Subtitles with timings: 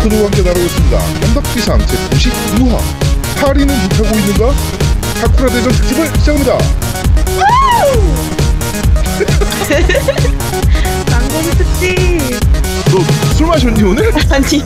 [0.00, 0.98] 덕후들과 함께 나누고 있습니다.
[1.26, 2.78] 언덕비상 제92화
[3.40, 4.52] 파리는 못하고 있는가?
[5.20, 6.58] 사쿠라 대전 특집을 시작합니다.
[11.10, 12.18] 망고기 특집
[12.90, 13.00] 너
[13.36, 14.10] 술 마셨니 오늘?
[14.30, 14.62] 아니요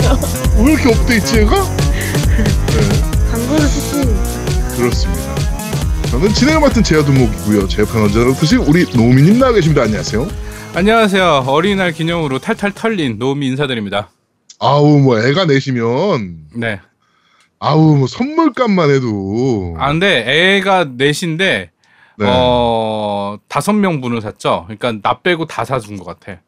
[0.58, 1.57] 왜 이렇게 업데이트 얘가?
[2.26, 2.44] 네,
[3.32, 5.35] 망고기 특집 그렇습니다.
[6.11, 7.66] 저는 진행을 맡은 제아두목이고요.
[7.68, 9.82] 제판 언제나 드실 우리 노미님 나와 계십니다.
[9.82, 10.29] 안녕하세요.
[10.75, 11.44] 안녕하세요.
[11.46, 14.08] 어린이날 기념으로 탈탈 털린 노미 인사드립니다.
[14.61, 16.81] 아우 뭐 애가 내시면 네.
[17.58, 20.25] 아우 뭐 선물값만 해도 아 근데
[20.57, 21.71] 애가 넷인데
[22.17, 22.26] 네.
[22.29, 24.64] 어 다섯 명 분을 샀죠.
[24.67, 26.40] 그러니까 나 빼고 다 사준 것 같아.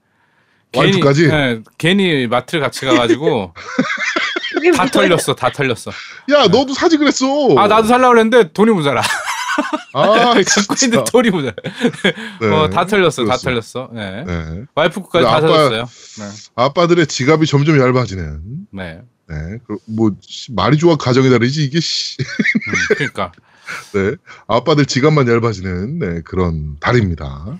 [0.74, 1.28] 와이프까지?
[1.28, 3.54] 네, 괜히 마트를 같이 가가지고
[4.76, 4.86] 다?
[4.86, 5.90] 털렸어, 다 털렸어.
[6.32, 7.26] 야 너도 사지 그랬어.
[7.56, 9.02] 아 나도 살라 그랬는데 돈이 모자라.
[9.92, 10.02] 아
[10.34, 10.74] 갖고.
[10.84, 11.54] 있는데 돈이 모자라.
[12.40, 12.46] 네.
[12.48, 13.36] 어, 다 털렸어, 다.
[13.36, 13.90] 털렸어.
[13.92, 14.24] 네.
[14.24, 14.64] 네.
[14.74, 15.82] 와이프 거까지 다 아빠- 털렸어요.
[15.84, 16.24] 네.
[16.54, 18.40] 아빠들의 지갑이 점점 얇아지는.
[18.72, 19.00] 네.
[19.28, 19.58] 네.
[19.66, 22.16] 그, 뭐 씨, 말이 좋아 가정이 다르지 이게 씨.
[22.20, 23.32] 음, 그러니까.
[23.94, 24.14] 네.
[24.46, 27.58] 아빠들 지갑만 얇아지는 네, 그런 달입니다.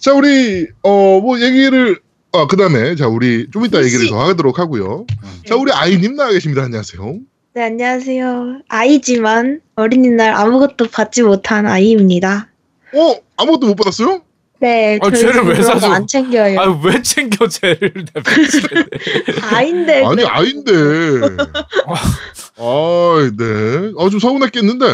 [0.00, 2.00] 자, 우리 어 뭐 얘기를
[2.32, 5.06] 아, 그다음에 자, 우리 좀 이따 얘기를 더 하도록 하고요.
[5.46, 6.62] 자, 우리 아이 님 나와 계십니다.
[6.62, 7.18] 안녕하세요.
[7.58, 12.46] 네 안녕하세요 아이지만 어린이날 아무것도 받지 못한 아이입니다
[12.94, 14.22] 어, 아무것도 못 받았어요?
[14.60, 15.88] 네 아, 저희 쟤를 왜 사줘?
[15.88, 17.92] 안 챙겨요 아유 왜 챙겨 쟤를.
[19.42, 20.24] 아인데 아니.
[20.24, 20.70] 아인데.
[22.58, 23.92] 아, 네.
[23.98, 24.84] 아, 좀 서운했겠는데.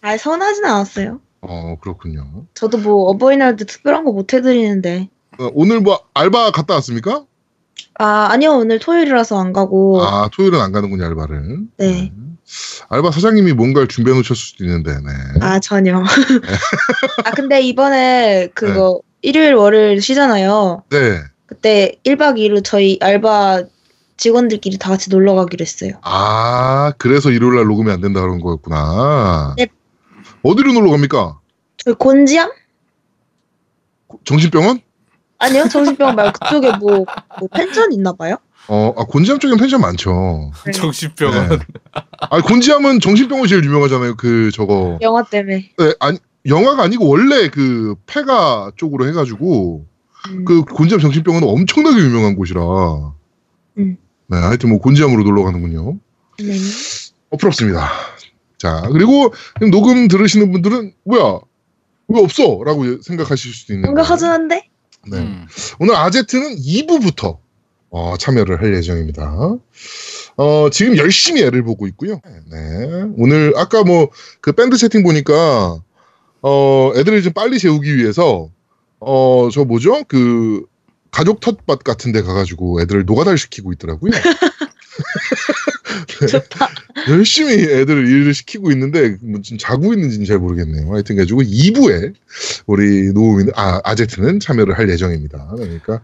[0.00, 2.46] 아 선하진 않았어요 어, 그렇군요.
[2.54, 5.08] 저도 뭐 어버이날도 특별한 거 못 해드리는데
[5.38, 7.26] 어, 오늘 뭐 알바 갔다 왔습니까?
[7.98, 11.58] 아 아니요 오늘 토요일이라서 안 가고 아, 토요일은 안 가는군요, 알바를.
[11.78, 12.12] 네.
[12.88, 15.10] 알바 사장님이 뭔가를 준비해 놓으셨을 수도 있는데, 네.
[15.40, 16.02] 아 전혀
[17.24, 21.20] 아 근데 이번에 그거 일요일 월요일 쉬잖아요 네.
[21.46, 23.62] 그때 1박 2일로 저희 알바
[24.16, 29.54] 직원들끼리 다 같이 놀러 가기로 했어요 아, 그래서 일요일 날 녹음이 안 된다 그런 거였구나.
[29.56, 29.68] 네.
[30.42, 31.38] 어디로 놀러 갑니까?
[31.78, 32.50] 저희 곤지암?
[34.24, 34.80] 정신병원?
[35.42, 37.04] 아니요 정신병원 말고 그쪽에 뭐,
[37.40, 38.36] 뭐 펜션 있나 봐요?
[38.68, 40.52] 어, 아, 곤지암 쪽엔 펜션 많죠.
[40.64, 40.70] 네.
[40.72, 41.48] 정신병원.
[41.48, 41.58] 네.
[42.30, 44.14] 아, 곤지암은 정신병원 제일 유명하잖아요.
[44.16, 44.98] 그, 저거.
[45.00, 49.84] 영화 때문에 네, 아니, 영화가 아니고 원래 그 폐가 쪽으로 해가지고
[50.28, 50.44] 음.
[50.44, 52.60] 그 곤지암 정신병원은 엄청나게 유명한 곳이라.
[53.78, 53.96] 음.
[54.28, 55.98] 네, 하여튼 뭐 곤지암으로 놀러 가는군요.
[56.38, 56.52] 네.
[57.30, 57.90] 어, 부럽습니다.
[58.58, 61.40] 자, 그리고 지금 녹음 들으시는 분들은 뭐야?
[62.08, 62.60] 왜 없어?
[62.64, 63.88] 라고 생각하실 수도 있는데.
[63.88, 64.68] 뭔가 허전한데?
[65.08, 65.18] 네.
[65.18, 65.46] 음.
[65.78, 67.38] 오늘 아제트는 2부부터
[67.90, 69.56] 어, 참여를 할 예정입니다.
[70.36, 72.20] 어, 지금 열심히 애를 보고 있고요.
[72.50, 73.04] 네.
[73.16, 74.08] 오늘 아까 뭐
[74.40, 75.82] 그 밴드 채팅 보니까
[76.42, 78.48] 어, 애들을 좀 빨리 재우기 위해서
[79.00, 80.04] 어, 저 뭐죠?
[80.08, 80.64] 그
[81.10, 84.10] 가족 텃밭 같은 데 가가지고 애들을 노가다를 시키고 있더라고요.
[86.28, 86.68] 좋다.
[87.08, 90.92] 열심히 애들을 일을 시키고 있는데 뭐 지금 자고 있는지는 잘 모르겠네요.
[90.92, 92.14] 하여튼 가지고 2부에
[92.66, 95.52] 우리 노우미는 아 아제트는 참여를 할 예정입니다.
[95.56, 96.02] 그러니까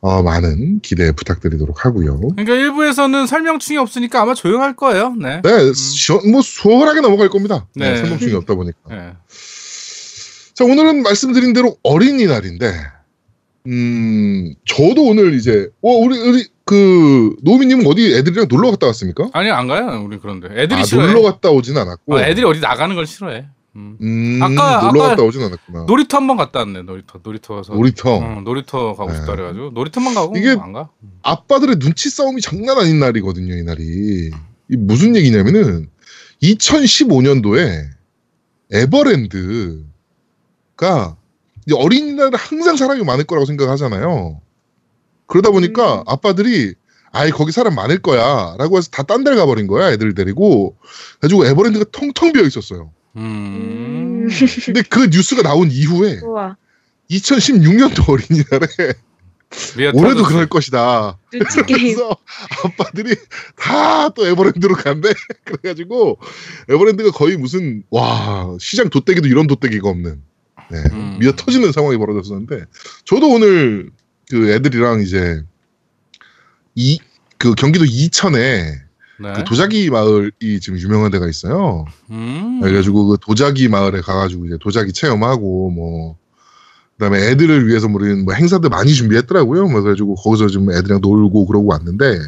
[0.00, 2.20] 어, 많은 기대 부탁드리도록 하고요.
[2.20, 5.14] 그러니까 일부에서는 설명충이 없으니까 아마 조용할 거예요.
[5.20, 5.40] 네.
[5.42, 7.66] 네, 시- 뭐 수월하게 넘어갈 겁니다.
[7.74, 7.96] 네, 네.
[7.98, 8.78] 설명충이 없다 보니까.
[8.90, 9.12] 네.
[10.54, 12.74] 자, 오늘은 말씀드린 대로 어린이날인데,
[13.68, 19.30] 음, 저도 오늘 이제, 어, 우리, 우리, 그, 노우미님은 어디 애들이랑 놀러 갔다 왔습니까?
[19.32, 20.02] 아니 안 가요.
[20.04, 21.06] 우리 그런데 애들이 아, 싫어해.
[21.06, 22.14] 놀러 갔다 오진 않았고.
[22.14, 23.46] 어, 애들이 어디 나가는 걸 싫어해.
[23.76, 23.96] 음.
[24.02, 25.84] 음, 아까- 놀러 아까 갔다 오진 않았구나.
[25.86, 26.82] 놀이터 한 번 갔다 왔네.
[26.82, 27.20] 놀이터.
[27.22, 27.72] 놀이터 가서.
[27.72, 28.18] 놀이터.
[28.20, 29.32] 응, 놀이터 가고 싶다 네.
[29.36, 30.90] 그래가지고 놀이터만 가고 이게- 안 가.
[31.22, 34.30] 아빠들의 눈치 싸움이 장난 아닌 날이거든요, 이 날이.
[34.70, 35.88] 이 무슨 얘기냐면은
[36.42, 37.84] 2015년도에
[38.72, 39.86] 에버랜드가
[41.74, 44.40] 어린이날은 항상 사람이 많을 거라고 생각하잖아요.
[45.28, 46.04] 그러다 보니까 음.
[46.06, 46.74] 아빠들이
[47.12, 50.76] 아이 거기 사람 많을 거야 라고 해서 다 딴 데를 가버린 거야 애들 데리고
[51.20, 52.90] 그래가지고 에버랜드가 텅텅 비어 있었어요.
[53.16, 54.28] 음.
[54.66, 56.56] 근데 그 뉴스가 나온 이후에 우와.
[57.10, 58.92] 2016년도 어린이날에
[59.94, 60.24] 올해도.
[60.24, 61.18] 그럴 것이다.
[61.30, 62.16] 그래서
[62.64, 63.14] 아빠들이
[63.56, 65.10] 다 또 에버랜드로 간대.
[65.44, 66.18] 그래가지고
[66.68, 70.22] 에버랜드가 거의 무슨 와 시장 돗대기도 이런 돗대기가 없는
[70.70, 71.16] 네, 음.
[71.20, 72.64] 미어 터지는 상황이 벌어졌었는데
[73.04, 73.90] 저도 오늘
[74.30, 75.42] 그 애들이랑 이제
[76.74, 76.98] 이
[77.38, 78.80] 그 경기도 이천에
[79.20, 79.32] 네.
[79.34, 81.86] 그 도자기 마을이 지금 유명한 데가 있어요.
[82.10, 82.60] 음.
[82.60, 86.16] 그래가지고 그 도자기 마을에 가가지고 이제 도자기 체험하고 뭐
[86.98, 89.68] 그다음에 애들을 위해서 뭐 이런 뭐 행사들 많이 준비했더라고요.
[89.68, 92.18] 뭐 그래가지고 거기서 좀 애들이랑 놀고 그러고 왔는데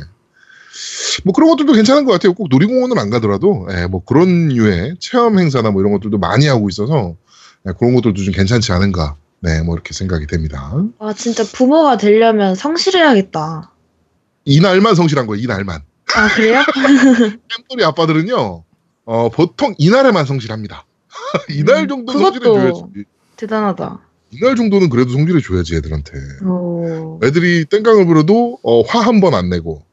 [1.25, 2.33] 뭐 그런 것들도 괜찮은 것 같아요.
[2.33, 6.69] 꼭 놀이공원은 안 가더라도 예, 뭐 그런 류의 체험 행사나 뭐 이런 것들도 많이 하고
[6.69, 7.17] 있어서
[7.69, 9.17] 예, 그런 것들도 좀 괜찮지 않은가.
[9.41, 10.73] 네, 뭐 이렇게 생각이 됩니다.
[10.99, 13.73] 와 진짜 부모가 되려면 성실해야겠다.
[14.45, 15.43] 이날만 성실한 거예요.
[15.43, 15.83] 이날만.
[16.15, 16.61] 아 그래요?
[17.49, 18.65] 겜돌이 아빠들은요.
[19.05, 20.85] 어, 보통 이날에만 성실합니다.
[21.51, 22.83] 이날 음, 정도 그것도- 성실해줘야지.
[23.37, 24.01] 대단하다.
[24.33, 26.13] 이날 정도는 그래도 성질해줘야지 애들한테.
[26.45, 27.19] 오.
[27.23, 29.85] 애들이 땡깡을 부려도 어, 화 한 번 안 내고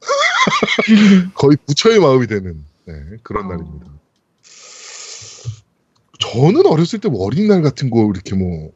[1.34, 3.48] 거의 부처의 마음이 되는 네, 그런 어.
[3.50, 3.86] 날입니다.
[6.18, 8.72] 저는 어렸을 때 뭐 어린이날 같은 거 이렇게 뭐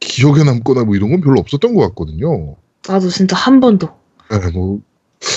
[0.00, 2.56] 기억에 남거나 뭐 이런 건 별로 없었던 것 같거든요.
[2.88, 3.88] 나도 진짜 한 번도.
[4.30, 4.80] 네, 뭐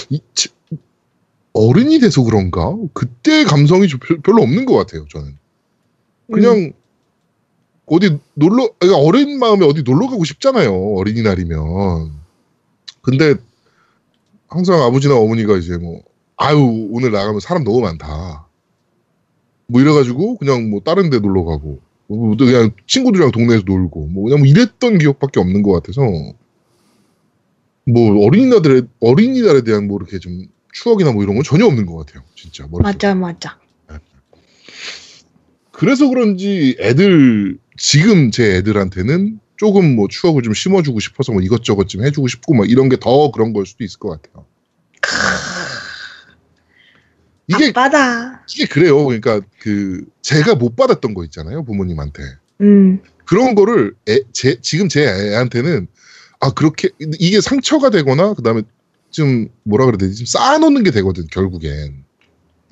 [0.10, 0.50] 이, 치-
[1.54, 5.06] 어른이 돼서 그런가 그때 감성이 별- 별로 없는 것 같아요.
[5.10, 5.38] 저는
[6.32, 6.72] 그냥 음.
[7.86, 10.96] 어디 놀러 그러니까 어린 마음에 어디 놀러 가고 싶잖아요.
[10.96, 12.14] 어린이날이면
[13.02, 13.36] 근데
[14.48, 16.02] 항상 아버지나 어머니가 이제 뭐
[16.38, 18.48] 아유 오늘 나가면 사람 너무 많다.
[19.68, 21.80] 뭐 이래가지고 그냥 뭐 다른 데 놀러 가고 뭐
[22.38, 26.02] 그냥 친구들이랑 동네에서 놀고 뭐 그냥 뭐 이랬던 기억밖에 없는 것 같아서
[27.86, 32.24] 뭐 어린이날에 어린이날에 대한 뭐 이렇게 좀 추억이나 뭐 이런 건 전혀 없는 것 같아요.
[32.36, 32.68] 진짜.
[32.72, 33.58] 맞아 맞아.
[35.72, 42.06] 그래서 그런지 애들 지금 제 애들한테는 조금 뭐 추억을 좀 심어주고 싶어서 뭐 이것저것 좀
[42.06, 44.46] 해주고 싶고 뭐 이런 게 더 그런 걸 수도 있을 것 같아요.
[47.48, 48.46] 이게 아빠다.
[48.50, 49.04] 이게 그래요.
[49.06, 52.24] 그러니까 그 제가 못 받았던 거 있잖아요 부모님한테
[52.62, 53.02] 음.
[53.26, 55.88] 그런 거를 애, 제, 지금 제 애한테는
[56.40, 58.64] 아 그렇게 이게 상처가 되거나 그다음에
[59.12, 62.04] 좀 뭐라 그래야 되지 좀 쌓아놓는 게 되거든 결국엔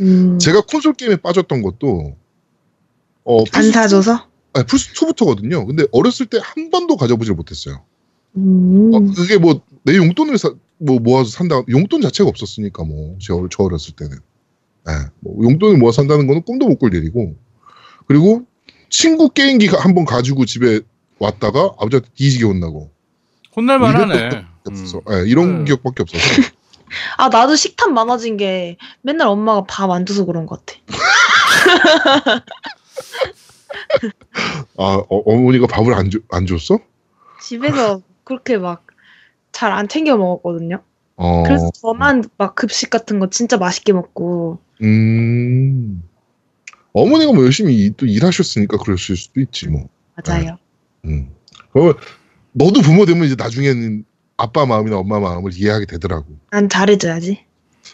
[0.02, 0.40] 음.
[0.40, 2.16] 제가 콘솔 게임에 빠졌던 것도
[3.24, 4.28] 어 안 플스2 사줘서?
[4.54, 5.66] 아니, 플스 2부터거든요.
[5.68, 7.84] 근데 어렸을 때 한 번도 가져보질 못했어요.
[8.38, 8.92] 음.
[8.94, 13.64] 어, 그게 뭐, 내 용돈을 사, 뭐 모아서 산다, 용돈 자체가 없었으니까 뭐, 저, 저
[13.64, 14.18] 어렸을 때는.
[14.90, 17.36] 예, 뭐 용돈을 모아 산다는 거는 꿈도 못 꿀 일이고.
[18.08, 18.44] 그리고
[18.90, 20.82] 친구 게임기 한 번 가지고 집에
[21.20, 22.92] 왔다가 아버지한테 뒤지게 혼나고.
[23.56, 24.46] 혼날만 하네.
[24.66, 25.02] 없어서.
[25.12, 25.66] 예, 이런 네.
[25.66, 26.24] 기억밖에 없어서.
[27.18, 30.80] 아 나도 식탐 많아진 게 맨날 엄마가 밥 안 줘서 그런 것 같아.
[34.78, 36.80] 아, 어, 머니가 밥을 안, 줘, 안 줬어?
[37.42, 38.86] 집에서 그렇게 막
[39.54, 40.82] 잘 안 챙겨 먹었거든요.
[41.16, 46.02] 어, 그래서 저만 막 급식 같은 거 진짜 맛있게 먹고 음.
[46.94, 49.88] 어머니가 뭐 열심히 이- 또 일하셨으니까 그랬을 수도 있지, 뭐.
[50.16, 50.58] 맞아요.
[51.06, 51.30] 음.
[51.72, 51.94] 그러면
[52.52, 54.04] 너도 부모 되면 이제 나중에는
[54.38, 56.26] 아빠 마음이나 엄마 마음을 이해하게 되더라고.
[56.50, 57.46] 난 잘해줘야지.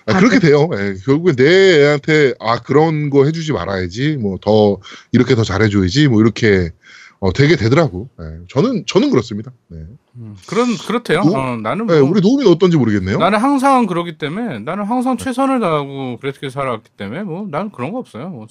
[0.08, 0.68] 아, 아, 그렇게 돼요.
[0.74, 4.18] 예, 결국에 내 애한테 아 그런 거 해주지 말아야지.
[4.18, 4.80] 뭐 더
[5.12, 6.08] 이렇게 더 잘해줘야지.
[6.08, 6.72] 뭐 이렇게
[7.20, 8.10] 어, 되게 되더라고.
[8.22, 9.52] 예, 저는 저는 그렇습니다.
[9.70, 9.80] 네.
[10.18, 11.24] 음, 그런 그렇대요.
[11.24, 13.18] 노- 어, 나는 뭐 예, 우리 노우미는 어떤지 모르겠네요.
[13.18, 17.98] 나는 항상 그러기 때문에 나는 항상 최선을 다하고 그렇게 살아왔기 때문에 뭐 나는 그런 거
[18.00, 18.30] 없어요.
[18.30, 18.46] 뭐.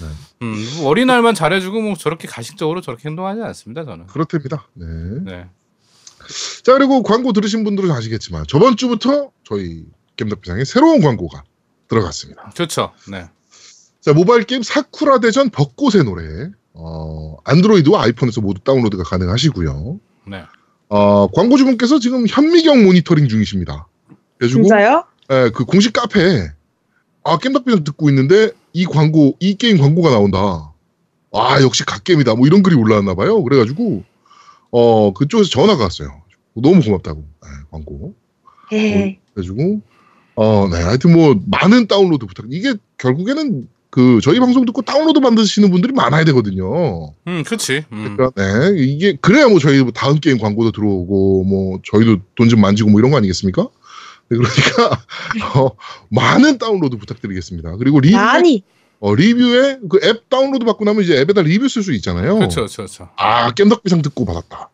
[0.00, 0.06] 네.
[0.42, 3.84] 음, 뭐 어린 날만 잘해주고 뭐 저렇게 가식적으로 저렇게 행동하지 않습니다.
[3.84, 4.06] 저는.
[4.08, 4.66] 그렇답니다.
[4.74, 4.86] 네.
[5.24, 5.46] 네.
[6.64, 9.84] 자 그리고 광고 들으신 분들은 아시겠지만 저번 주부터 저희
[10.16, 11.44] 겜덕비상에 새로운 광고가
[11.88, 12.50] 들어갔습니다.
[12.54, 12.92] 좋죠.
[13.10, 13.26] 네.
[14.00, 16.50] 자, 모바일 게임 사쿠라 대전 벚꽃의 노래.
[16.82, 20.00] 어, 안드로이드와 아이폰에서 모두 다운로드가 가능하시고요.
[20.28, 20.42] 네.
[20.88, 23.86] 어, 광고주분께서 지금 현미경 모니터링 중이십니다.
[24.38, 25.04] 그래가지고, 진짜요?
[25.30, 26.48] 예, 그 공식 카페에,
[27.24, 30.72] 아, 겜덕비상 듣고 있는데, 이 광고, 이 게임 광고가 나온다.
[31.32, 32.34] 아, 역시 갓겜이다.
[32.34, 33.42] 뭐 이런 글이 올라왔나 봐요.
[33.44, 34.02] 그래가지고,
[34.70, 36.22] 어, 그쪽에서 전화가 왔어요.
[36.54, 38.14] 너무 고맙다고, 예, 광고.
[38.72, 39.18] 헤헤.
[39.34, 39.82] 그래가지고
[40.36, 42.46] 어, 네, 하여튼 뭐 많은 다운로드 부탁.
[42.50, 47.12] 이게 결국에는 그 저희 방송 듣고 다운로드 만드시는 분들이 많아야 되거든요.
[47.26, 47.84] 음, 그렇지.
[47.92, 48.14] 음.
[48.16, 52.60] 그러니까 네, 이게 그래야 뭐 저희 뭐 다음 게임 광고도 들어오고 뭐 저희도 돈 좀
[52.60, 53.68] 만지고 뭐 이런 거 아니겠습니까?
[54.28, 55.02] 네, 그러니까
[55.58, 55.70] 어,
[56.08, 57.76] 많은 다운로드 부탁드리겠습니다.
[57.76, 58.62] 그리고 리뷰 많이.
[59.00, 62.36] 어, 리뷰에 그 앱 다운로드 받고 나면 이제 앱에다 리뷰 쓸 수 있잖아요.
[62.36, 63.08] 그렇죠, 그렇죠, 그렇죠.
[63.16, 64.70] 아 겜덕비상 듣고 받았다.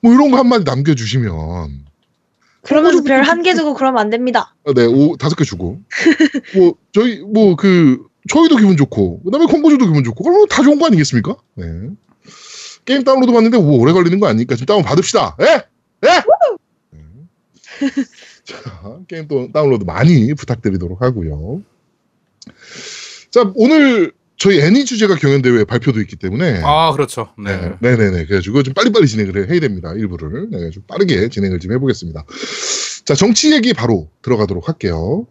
[0.00, 1.86] 뭐 이런 거 한마디 남겨주시면
[2.62, 4.54] 그러면서 별 한 개 주고 그러면 안 됩니다.
[4.66, 5.80] 아, 네, 오, 다섯 개 주고.
[6.54, 10.78] 뭐, 저희, 뭐, 그, 저희도 기분 좋고, 그 다음에 광고주도 기분 좋고, 그러면 다 좋은
[10.78, 11.36] 거 아니겠습니까?
[11.54, 11.64] 네.
[12.84, 15.36] 게임 다운로드 받는데 뭐 오래 걸리는 거 아니니까 지금 다운 받읍시다.
[15.42, 15.44] 예?
[16.06, 16.22] 예?
[16.90, 17.02] 네.
[18.44, 21.62] 자, 게임 또 다운로드 많이 부탁드리도록 하고요.
[23.30, 26.62] 자, 오늘 저희 애니 주제가 경연대회 발표도 있기 때문에.
[26.64, 27.28] 아, 그렇죠.
[27.36, 27.56] 네.
[27.56, 27.76] 네.
[27.80, 28.24] 네네네.
[28.24, 29.92] 그래가지고 좀 빨리빨리 진행을 해야 됩니다.
[29.92, 30.48] 1부를.
[30.50, 32.24] 네, 좀 빠르게 진행을 좀 해보겠습니다.
[33.04, 35.26] 자, 정치 얘기 바로 들어가도록 할게요.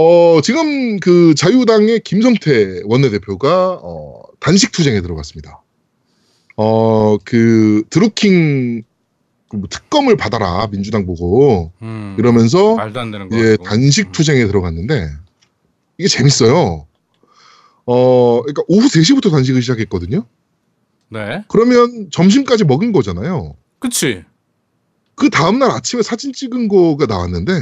[0.00, 5.60] 어, 지금 그 자유당의 김성태 원내대표가, 어, 단식 투쟁에 들어갔습니다.
[6.56, 8.84] 어, 그, 드루킹
[9.48, 11.72] 그뭐 특검을 받아라, 민주당 보고.
[11.82, 13.36] 음, 이러면서 말도 안 되는 거.
[13.36, 13.56] 예.
[13.64, 15.08] 단식 투쟁에 들어갔는데,
[15.98, 16.86] 이게 재밌어요.
[17.84, 20.24] 어, 그러니까 오후 3시부터 단식을 시작했거든요.
[21.08, 21.42] 네.
[21.48, 23.56] 그러면 점심까지 먹은 거잖아요.
[23.80, 24.22] 그치.
[25.16, 27.52] 그 다음날 아침에 사진 찍은 거가 나왔는데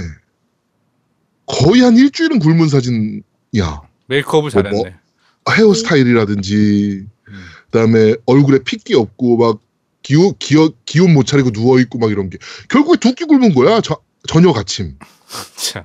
[1.46, 3.82] 거의 한 일주일은 굶은 사진이야.
[4.08, 4.94] 메이크업을 뭐, 잘했네.
[5.48, 7.44] 헤어스타일이라든지 음.
[7.70, 9.60] 그다음에 얼굴에 핏기 없고 막
[10.02, 12.38] 기운 기어, 기운 못 차리고 누워 있고 막 이런 게
[12.68, 13.80] 결국에 두 끼 굶은 거야.
[13.80, 13.98] 저,
[14.28, 14.96] 저녁 아침.
[15.56, 15.84] 참.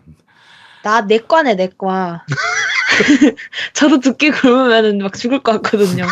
[0.84, 2.26] 나 내과네 내과.
[3.74, 6.06] 저도 두끼 굶으면 막 죽을 것 같거든요.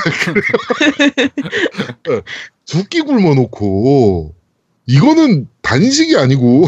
[2.66, 4.36] 두끼 굶어 놓고
[4.86, 6.68] 이거는 단식이 아니고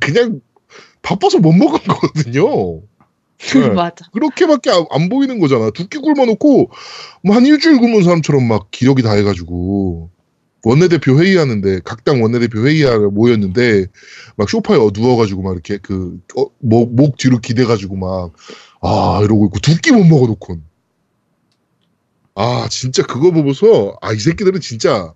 [0.00, 0.40] 그냥
[1.06, 2.82] 바빠서 못 먹은 거거든요.
[3.60, 3.70] 네.
[3.70, 4.06] 맞아.
[4.12, 5.70] 그렇게밖에 안, 안 보이는 거잖아.
[5.70, 6.70] 두끼 굶어 놓고
[7.22, 10.10] 뭐 한 일주일 굶은 사람처럼 막 기력이 다 해가지고
[10.64, 13.86] 원내대표 회의하는데 각 당 원내대표 회의하러 모였는데
[14.36, 18.32] 막 소파에 어 누워가지고 막 이렇게 그목 목 뒤로 기대가지고 막
[18.82, 20.64] 아 이러고 있고 두 끼 못 먹어 놓곤
[22.34, 25.14] 아 진짜 그거 보고서 아 이 새끼들은 진짜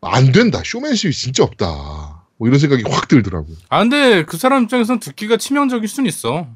[0.00, 3.46] 안 된다 쇼맨십이 진짜 없다 뭐 이런 생각이 확 들더라고.
[3.68, 6.48] 아 근데 그 사람 입장에서는 듣기가 치명적일 순 있어.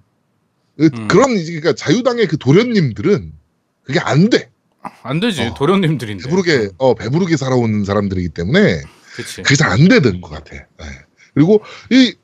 [0.79, 1.09] 그- 음.
[1.09, 3.33] 그런 그러니까 자유당의 그 도련님들은
[3.85, 4.51] 그게 안 돼.
[5.03, 5.55] 안 되지 어.
[5.55, 6.25] 도련님들인데.
[6.25, 8.81] 배부르게 어 배부르게 살아온 사람들이기 때문에
[9.15, 9.43] 그치.
[9.43, 10.55] 그게 잘 안 되는 것 같아.
[10.57, 10.87] 예.
[11.35, 12.15] 그리고 이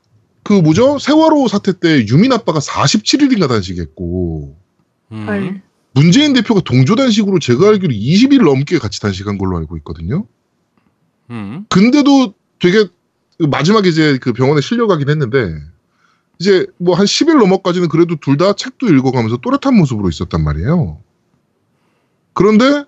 [0.41, 4.57] 그 뭐죠 세월호 사태 때 유민 아빠가 47일인가 단식했고
[5.11, 5.27] 음.
[5.27, 5.61] 헐.
[5.93, 10.25] 문재인 대표가 동조 단식으로 제가 알기로 20일 넘게 같이 단식한 걸로 알고 있거든요.
[11.29, 11.65] 음.
[11.69, 12.87] 근데도 되게
[13.39, 15.55] 마지막에 이제 그 병원에 실려가긴 했는데
[16.39, 21.01] 이제 뭐 한 10일 넘어까지는 그래도 둘 다 책도 읽어가면서 또렷한 모습으로 있었단 말이에요.
[22.33, 22.85] 그런데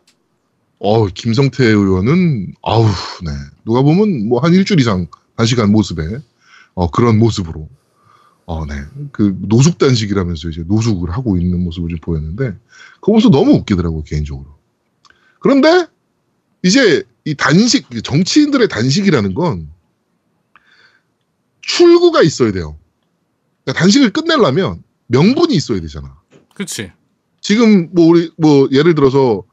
[0.80, 3.32] 어 김성태 의원은 아우 네
[3.66, 6.20] 누가 보면 뭐 한 일주일 이상 단식한 모습에
[6.74, 7.70] 어 그런 모습으로
[8.46, 12.58] 어네그 노숙 단식이라면서 이제 노숙을 하고 있는 모습을 좀 보였는데
[13.02, 14.48] 그 모습 너무 웃기더라고 개인적으로.
[15.40, 15.88] 그런데
[16.64, 19.70] 이제 이 단식 정치인들의 단식이라는 건
[21.76, 22.78] 출구가 있어야 돼요.
[23.64, 26.18] 그러니까 단식을 끝내려면 명분이 있어야 되잖아.
[26.54, 26.92] 그치.
[27.40, 29.44] 지금 뭐 우리 뭐 예를 들어서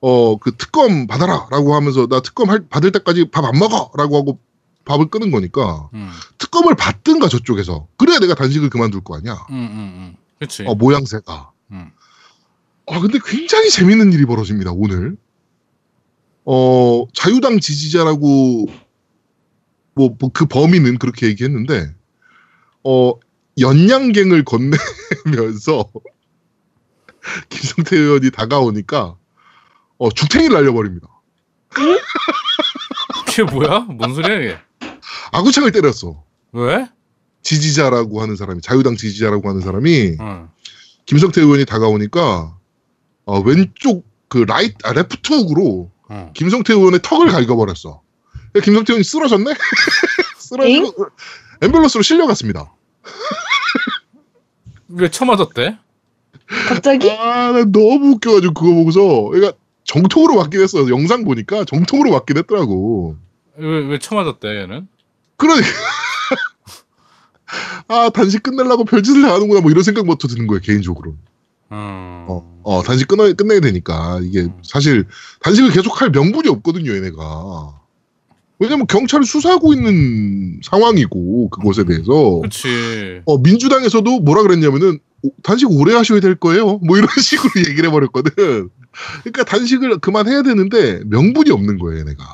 [0.00, 4.38] 어 그 특검 받아라라고 하면서 나 특검 할, 받을 때까지 밥 안 먹어라고 하고
[4.84, 6.08] 밥을 끄는 거니까 음.
[6.38, 9.34] 특검을 받든가 저쪽에서 그래야 내가 단식을 그만둘 거 아니야.
[9.50, 10.16] 음, 음, 음.
[10.38, 10.64] 그치.
[10.66, 11.50] 어 모양새가.
[11.72, 11.90] 음.
[12.90, 15.16] 아 근데 굉장히 재밌는 일이 벌어집니다 오늘.
[16.44, 18.66] 어 자유당 지지자라고
[20.06, 21.94] 뭐 그 범인은 그렇게 얘기했는데
[22.84, 23.12] 어
[23.58, 25.90] 연양갱을 건네면서
[27.50, 29.16] 김성태 의원이 다가오니까
[29.98, 31.08] 어 죽탱이를 날려버립니다.
[33.26, 33.80] 그게 뭐야?
[33.80, 34.58] 뭔 소리야 이게?
[35.32, 36.22] 아구창을 때렸어.
[36.52, 36.88] 왜?
[37.42, 40.52] 지지자라고 하는 사람이 자유당 지지자라고 하는 사람이 어.
[41.06, 42.56] 김성태 의원이 다가오니까
[43.26, 46.32] 어, 왼쪽 그 라이트 아, 레프트 훅으로 어.
[46.34, 48.02] 김성태 의원의 턱을 갈겨버렸어.
[48.52, 49.54] 그러니까 김성태 의원이 쓰러졌네?
[50.38, 50.92] 쓰러지고
[51.60, 52.72] 앰뷸런스로 실려갔습니다.
[54.88, 55.78] 왜 쳐맞았대?
[56.68, 57.10] 갑자기?
[57.10, 60.88] 아, 나 너무 웃겨가지고 그거 보고서 그러니까 정통으로 맞긴 했어.
[60.88, 63.16] 영상 보니까 정통으로 맞긴 했더라고.
[63.56, 64.88] 왜, 왜 쳐맞았대 얘는?
[65.36, 65.66] 그러니까
[67.88, 71.16] 아 단식 끝내려고 별짓을 다 하는구나 뭐 이런 생각부터 드는 거예요 개인적으로.
[71.70, 72.24] 음.
[72.28, 75.06] 어, 어, 단식 끊어, 끝내야 되니까 이게 사실
[75.40, 77.78] 단식을 계속 할 명분이 없거든요 얘네가.
[78.60, 83.20] 왜냐면 경찰을 수사하고 있는 상황이고 그것에 대해서 그치.
[83.24, 86.78] 어, 민주당에서도 뭐라 그랬냐면은 오, 단식 오래 하셔야 될 거예요.
[86.78, 88.70] 뭐 이런 식으로 얘기를 해버렸거든.
[89.22, 92.24] 그러니까 단식을 그만해야 되는데 명분이 없는 거예요, 얘네가.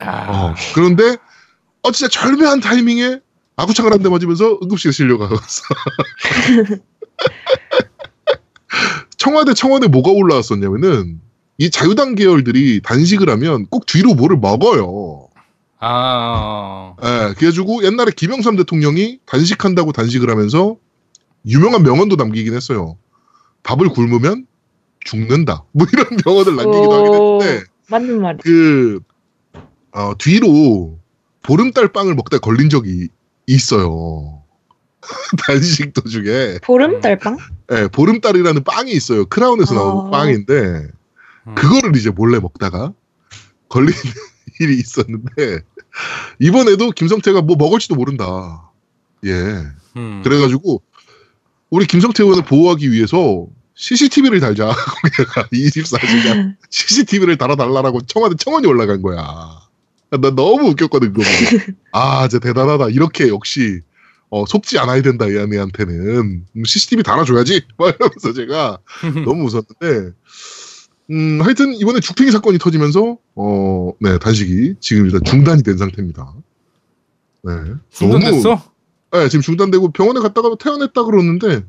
[0.00, 0.30] 아.
[0.30, 1.16] 어, 그런데
[1.82, 3.20] 어 진짜 절묘한 타이밍에
[3.56, 5.36] 아구창을 한 대 맞으면서 응급실에 실려가서
[9.16, 11.20] 청와대 청와대 뭐가 올라왔었냐면은
[11.60, 15.28] 이 자유당 계열들이 단식을 하면 꼭 뒤로 뭐를 먹어요.
[15.78, 16.94] 아.
[17.02, 20.76] 예, 그래가지고 옛날에 김영삼 대통령이 단식한다고 단식을 하면서
[21.46, 22.96] 유명한 명언도 남기긴 했어요.
[23.62, 24.46] 밥을 굶으면
[25.04, 25.64] 죽는다.
[25.72, 27.42] 뭐 이런 명언을 남기기도 하긴 오.
[27.42, 28.38] 했는데 맞는 말이.
[28.42, 29.00] 그
[29.92, 30.98] 어, 뒤로
[31.42, 33.08] 보름달 빵을 먹다 걸린 적이
[33.46, 34.42] 있어요.
[35.46, 37.36] 단식 도중에 보름달빵?
[37.72, 39.26] 예, 보름달이라는 빵이 있어요.
[39.26, 40.10] 크라운에서 나온 아.
[40.10, 40.99] 빵인데
[41.50, 41.54] 음.
[41.54, 42.92] 그거를 이제 몰래 먹다가
[43.68, 43.92] 걸린
[44.60, 45.60] 일이 있었는데
[46.38, 48.70] 이번에도 김성태가 뭐 먹을지도 모른다.
[49.24, 49.30] 예.
[49.96, 50.22] 음.
[50.22, 50.82] 그래가지고
[51.70, 54.66] 우리 김성태 의원을 보호하기 위해서 CCTV를 달자.
[54.74, 59.22] 거기다가 24시간 CCTV를 달아달라고 청와대 청원이 올라간 거야.
[60.10, 61.22] 나 너무 웃겼거든 그거.
[61.22, 61.72] 보고.
[61.92, 62.88] 아, 진짜 대단하다.
[62.90, 63.80] 이렇게 역시
[64.28, 67.62] 어, 속지 않아야 된다 얘네한테는 음, CCTV 달아줘야지.
[67.78, 68.78] 막 이러면서 제가
[69.24, 70.12] 너무 웃었는데,
[71.10, 76.34] 음, 하여튼 이번에 죽탱이 사건이 터지면서, 어, 네, 단식이 지금 일단 중단이 된 상태입니다.
[77.42, 77.52] 네.
[77.90, 78.62] 중단됐어?
[79.12, 81.64] 네, 지금 중단되고 병원에 갔다가 퇴원했다 그러는데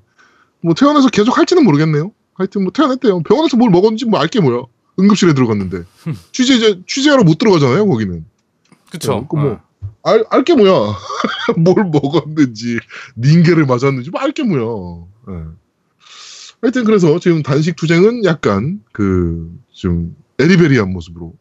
[0.62, 2.12] 뭐 퇴원해서 계속 할지는 모르겠네요.
[2.36, 3.24] 하여튼 뭐 퇴원했대요.
[3.24, 4.64] 병원에서 뭘 먹었는지 뭐 알게 뭐야.
[5.00, 5.84] 응급실에 들어갔는데
[6.32, 8.26] 취재 취재하러 못 들어가잖아요 거기는.
[8.92, 9.14] 그쵸.
[9.14, 9.52] 어, 그 뭐.
[9.54, 9.60] 어.
[10.04, 10.96] 알 알게 뭐야.
[11.58, 12.80] 뭘 먹었는지
[13.18, 15.06] 닌게를 맞았는지 뭐 알게 뭐야.
[15.30, 15.44] 예.
[16.62, 21.34] 하여튼 그래서 지금 단식 투쟁은 약간 그 좀 에리베리한 모습으로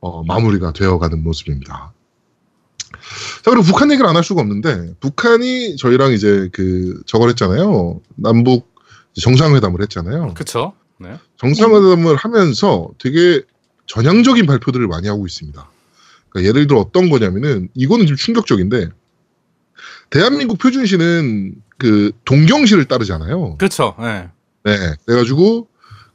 [0.00, 1.92] 어, 마무리가 되어가는 모습입니다.
[3.44, 8.00] 자 그리고 북한 얘기를 안 할 수가 없는데 북한이 저희랑 이제 그 저걸 했잖아요.
[8.16, 8.74] 남북
[9.14, 10.34] 정상회담을 했잖아요.
[10.34, 10.72] 그쵸.
[10.98, 11.18] 네.
[11.36, 13.42] 정상회담을 하면서 되게
[13.86, 15.70] 전향적인 발표들을 많이 하고 있습니다.
[16.30, 18.88] 그러니까 예를 들어 어떤 거냐면은 이거는 좀 충격적인데
[20.10, 23.56] 대한민국 표준시는 그 동경시를 따르잖아요.
[23.58, 23.94] 그쵸.
[24.00, 24.28] 네.
[24.68, 25.66] 네, 그래가지고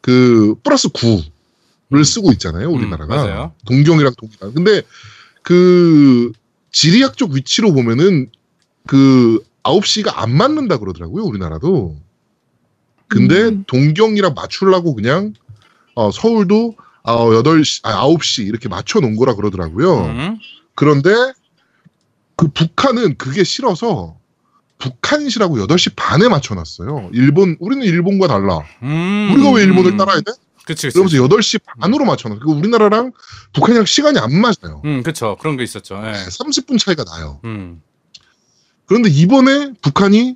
[0.02, 3.46] 그 플러스 9를 쓰고 있잖아요, 우리나라가.
[3.46, 3.50] 음.
[3.66, 4.54] 동경이랑 동이랑.
[4.54, 4.84] 근데
[5.42, 6.32] 그
[6.72, 8.30] 지리학적 위치로 보면은
[8.86, 11.98] 그 9시가 안 맞는다 그러더라고요, 우리나라도.
[13.08, 13.64] 근데 음.
[13.66, 15.34] 동경이랑 맞추려고 그냥
[15.96, 20.06] 어, 서울도 어, 8시, 아, 9시 이렇게 맞춰 놓은 거라 그러더라고요.
[20.06, 20.40] 음.
[20.76, 21.12] 그런데
[22.36, 24.18] 그 북한은 그게 싫어서
[24.84, 27.12] 북한시라고 8시 반에 맞춰놨어요.
[27.14, 28.60] 일본, 우리는 일본과 달라.
[28.82, 29.32] 음.
[29.34, 30.34] 우리가 왜 일본을 따라야 돼?
[30.66, 30.94] 그치, 그치.
[30.94, 32.40] 그러면서 8시 반으로 맞춰놨어요.
[32.40, 33.14] 그리고 우리나라랑
[33.54, 34.82] 북한이랑 시간이 안 맞아요.
[34.84, 35.38] 음, 그쵸.
[35.40, 36.02] 그런 게 있었죠.
[36.06, 36.12] 예.
[36.12, 37.40] 30분 차이가 나요.
[37.46, 37.82] 음.
[38.86, 40.36] 그런데 이번에 북한이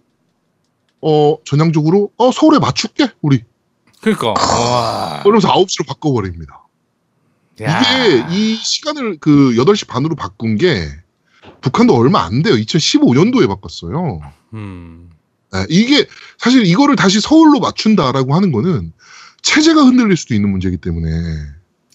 [1.02, 3.44] 어, 전향적으로 어, 서울에 맞출게, 우리.
[4.02, 4.30] 그니까.
[4.30, 5.20] 와.
[5.24, 6.66] 그러면서 9시로 바꿔버립니다.
[7.64, 7.82] 야.
[7.82, 10.88] 이게 이 시간을 그 8시 반으로 바꾼 게
[11.62, 12.56] 북한도 얼마 안 돼요.
[12.56, 14.22] 2015년도에 바꿨어요.
[14.54, 15.10] 음.
[15.56, 18.92] 예, 이게 사실 이거를 다시 서울로 맞춘다라고 하는 거는
[19.42, 21.10] 체제가 흔들릴 수도 있는 문제이기 때문에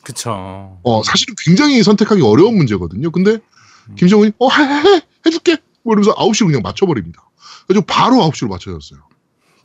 [0.03, 0.79] 그쵸.
[0.83, 3.11] 어, 사실은 굉장히 선택하기 어려운 문제거든요.
[3.11, 3.39] 근데
[3.89, 3.95] 음.
[3.97, 5.59] 김정은이 어, 해, 해, 해, 해줄게.
[5.83, 7.23] 뭐 이러면서 9시로 그냥 맞춰버립니다.
[7.67, 9.01] 그래서 바로 9시로 맞춰졌어요.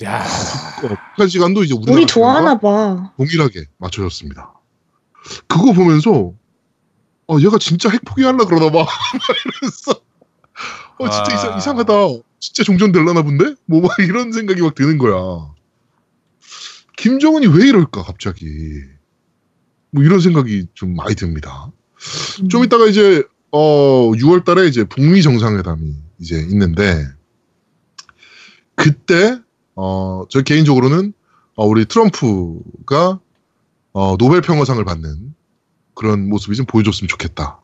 [0.04, 0.24] 야.
[0.24, 3.12] 어, 북한 시간도 이제 우리 좋아하나 봐.
[3.18, 4.54] 동일하게 맞춰졌습니다.
[5.48, 6.34] 그거 보면서
[7.28, 8.86] 어 얘가 진짜 핵 포기하려 그러나 봐.
[9.46, 9.92] 이러면서
[11.00, 11.36] 어 진짜 아.
[11.36, 11.94] 이상, 이상 하다.
[12.40, 13.56] 진짜 종전 될라나 본데?
[13.66, 15.52] 뭐 막 이런 생각이 막 드는 거야.
[16.98, 18.48] 김정은이 왜 이럴까 갑자기.
[19.92, 21.72] 뭐 이런 생각이 좀 많이 듭니다.
[22.42, 22.50] 음.
[22.50, 27.06] 좀 이따가 이제 어 6월 달에 이제 북미 정상회담이 이제 있는데
[28.76, 29.40] 그때
[29.76, 31.14] 어 저 개인적으로는
[31.56, 33.20] 어, 우리 트럼프가
[33.94, 35.36] 어, 노벨 평화상을 받는
[35.98, 37.60] 그런 모습이 좀 보여줬으면 좋겠다.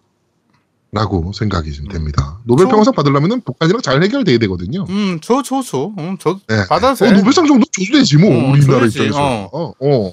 [0.91, 2.39] 라고 생각이 좀 됩니다.
[2.43, 4.85] 노벨 저- 평화상 받으려면 북한이랑 잘 해결돼야 되거든요.
[4.89, 5.91] 음, 저, 저, 저.
[5.97, 6.67] 음, 저, 네.
[6.67, 7.15] 받아도 어, 돼.
[7.17, 8.97] 노벨상 정도 줘도 되지 뭐 어, 우리나라 줘야지.
[8.99, 9.49] 입장에서.
[9.51, 9.73] 어.
[9.79, 10.11] 어.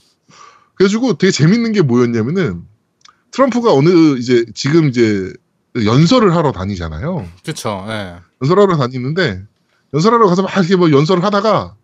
[0.75, 2.63] 그래가지고 되게 재밌는 게 뭐였냐면은
[3.31, 5.33] 트럼프가 어느 이제 지금 이제
[5.77, 7.29] 연설을 하러 다니잖아요.
[7.45, 7.85] 그쵸.
[7.89, 8.17] 예.
[8.43, 9.43] 연설하러 다니는데
[9.93, 11.75] 연설하러 가서 막 이렇게 뭐 연설을 하다가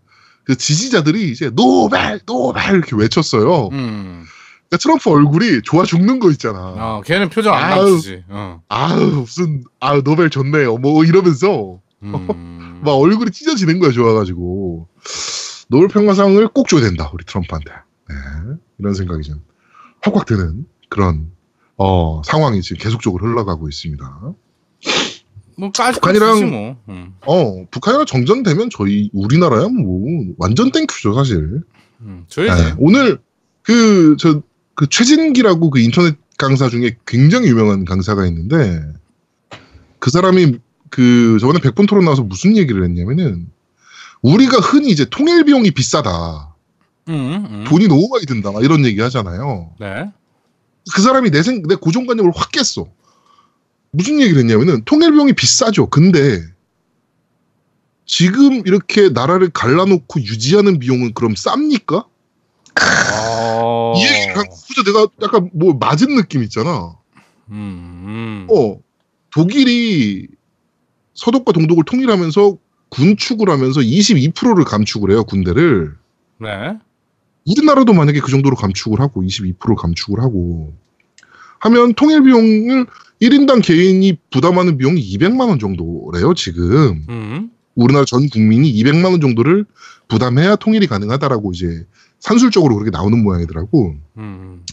[0.45, 3.69] 그 지지자들이 이제 노벨 노벨 이렇게 외쳤어요.
[3.73, 4.25] 음.
[4.69, 6.59] 그러니까 트럼프 얼굴이 좋아 죽는 거 있잖아.
[6.77, 7.83] 어, 걔는 표정 안 아유.
[7.93, 8.25] 감추지.
[8.29, 8.61] 어.
[8.69, 10.77] 아우 무슨 아 노벨 좋네요.
[10.79, 12.81] 뭐 이러면서 음.
[12.85, 14.89] 막 얼굴이 찢어지는 거야 좋아가지고
[15.69, 17.71] 노벨 평화상을 꼭 줘야 된다 우리 트럼프한테.
[18.09, 18.15] 네,
[18.79, 19.41] 이런 생각이 좀
[20.03, 21.31] 확확 드는 그런
[21.77, 24.21] 어, 상황이 지금 계속적으로 흘러가고 있습니다.
[25.59, 26.77] 뭐, 북한이랑- 뭐.
[26.91, 27.15] 음.
[27.27, 31.63] 어 북한이랑 정전되면 저희 우리나라야 뭐 완전 thank you죠 사실.
[32.01, 32.25] 음.
[32.29, 32.63] 줘야지.
[32.65, 33.19] 네, 오늘
[33.63, 34.43] 그 저
[34.77, 38.85] 그 최진기라고 그 인터넷 강사 중에 굉장히 유명한 강사가 있는데
[39.99, 40.59] 그 사람이
[40.91, 43.49] 그 저번에 백분 토론 나와서 무슨 얘기를 했냐면은
[44.23, 46.55] 우리가 흔히 이제 통일 비용이 비싸다
[47.09, 47.15] 음,
[47.51, 47.65] 음.
[47.67, 49.73] 돈이 너무 많이 든다 막 이런 얘기 하잖아요.
[49.81, 50.13] 네.
[50.95, 52.87] 그 사람이 내 생, 내 고정관념을 확 깼어.
[53.91, 55.89] 무슨 얘기를 했냐면은 통일 비용이 비싸죠.
[55.89, 56.43] 근데
[58.05, 62.07] 지금 이렇게 나라를 갈라놓고 유지하는 비용은 그럼 쌉니까?
[62.81, 63.95] 어.
[63.97, 66.97] 이 얘기를 한, 진짜 내가 약간 뭐 맞은 느낌 있잖아.
[67.51, 67.57] 음,
[68.07, 68.47] 음.
[68.51, 68.79] 어,
[69.33, 70.29] 독일이
[71.15, 72.59] 서독과 동독을 통일하면서
[72.91, 75.95] 군축을 하면서 22%를 감축을 해요, 군대를.
[76.41, 76.79] 네.
[77.47, 80.75] 우리나라도 우리나라도 만약에 그 정도로 감축을 하고, 22% 감축을 하고,
[81.61, 82.87] 하면 통일 비용을
[83.21, 87.05] 1인당 개인이 부담하는 비용이 200만 원 정도래요, 지금.
[87.09, 87.51] 음.
[87.77, 89.65] 우리나라 전 국민이 200만 원 정도를
[90.09, 91.87] 부담해야 통일이 가능하다라고 이제
[92.19, 93.95] 산술적으로 그렇게 나오는 모양이더라고.
[94.17, 94.65] 음.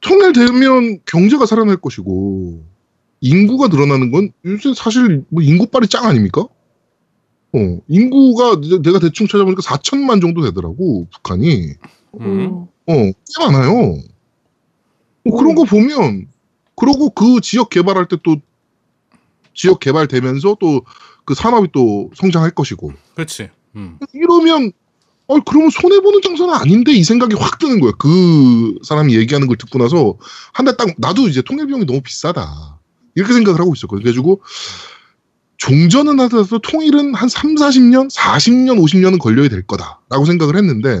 [0.00, 2.64] 통일되면 경제가 살아날 것이고
[3.20, 6.46] 인구가 늘어나는 건 요새 사실 뭐 인구빨이 짱 아닙니까?
[7.52, 11.74] 어 인구가 내가 대충 찾아보니까 4천만 정도 되더라고 북한이
[12.20, 12.66] 음.
[12.86, 13.98] 어꽤 많아요.
[15.26, 16.26] 어, 그런 거 보면
[16.76, 18.36] 그러고 그 지역 개발할 때 또
[19.60, 20.82] 지역 개발되면서 또
[21.26, 23.50] 그 산업이 또 성장할 것이고 그렇지.
[23.76, 23.98] 음.
[24.14, 24.72] 이러면
[25.28, 27.92] 어 그러면 손해 보는 장사는 아닌데 이 생각이 확 드는 거예요.
[27.98, 30.16] 그 사람이 얘기하는 걸 듣고 나서
[30.52, 32.80] 한 달 딱 나도 이제 통일 비용이 너무 비싸다
[33.14, 34.02] 이렇게 생각을 하고 있었거든요.
[34.02, 34.42] 그래가지고
[35.58, 41.00] 종전은 하더라도 통일은 한 3, 40년, 40년, 50년은 걸려야 될 거다라고 생각을 했는데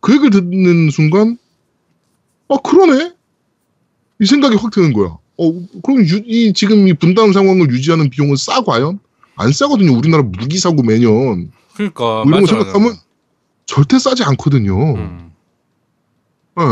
[0.00, 1.38] 그 얘기를 듣는 순간
[2.48, 3.14] 아 그러네
[4.20, 5.16] 이 생각이 확 드는 거야.
[5.36, 8.98] 어 그럼 유- 이 지금 이 분담 상황을 유지하는 비용은 싸 과연?
[9.36, 9.96] 안 싸거든요.
[9.96, 13.00] 우리나라 무기 사고 매년 그러니까 뭐 이런 거 맞아, 생각하면 맞아.
[13.66, 14.94] 절대 싸지 않거든요.
[14.94, 15.30] 음.
[16.60, 16.62] 예.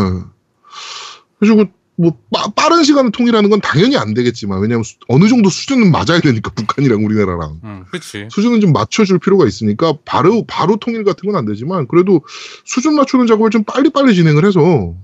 [1.40, 1.64] 그리고
[1.96, 2.16] 뭐
[2.56, 6.50] 빠, 른 시간을 통일하는 건 당연히 안 되겠지만 왜냐하면 수- 어느 정도 수준은 맞아야 되니까
[6.54, 7.84] 북한이랑 우리나라랑 음.
[8.30, 12.22] 수준은 좀 맞춰줄 필요가 있으니까 바로 바로 통일 같은 건 안 되지만 그래도
[12.64, 14.94] 수준 맞추는 작업을 좀 빨리 빨리 진행을 해서 음.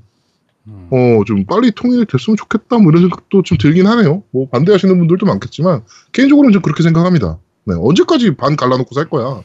[0.90, 4.22] 어 좀 빨리 통일이 됐으면 좋겠다 뭐 이런 생각도 좀 들긴 하네요.
[4.30, 7.38] 뭐 반대하시는 분들도 많겠지만 개인적으로는 좀 그렇게 생각합니다.
[7.64, 9.42] 네 언제까지 반 갈라놓고 살 거야.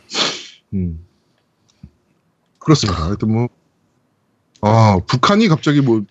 [0.74, 1.06] 음
[2.60, 3.06] 그렇습니다.
[3.06, 3.50] 하여튼 뭐
[4.62, 6.04] 아, 북한이 갑자기 뭐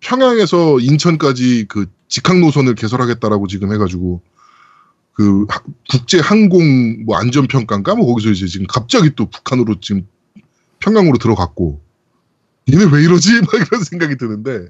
[0.00, 4.22] 평양에서 인천까지 그 직항 노선을 개설하겠다라고 지금 해가지고
[5.12, 10.06] 그 하- 국제 항공 뭐 안전 평가인가 뭐 거기서 이제 지금 갑자기 또 북한으로 지금
[10.78, 11.82] 평양으로 들어갔고
[12.72, 13.40] 얘네 왜 이러지?
[13.40, 14.68] 막 이런 생각이 드는데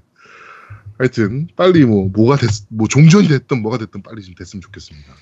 [0.99, 5.15] 하여튼 빨리 뭐 뭐가 됐, 뭐 종전이 됐든 뭐가 됐든 빨리 좀 됐으면 좋겠습니다.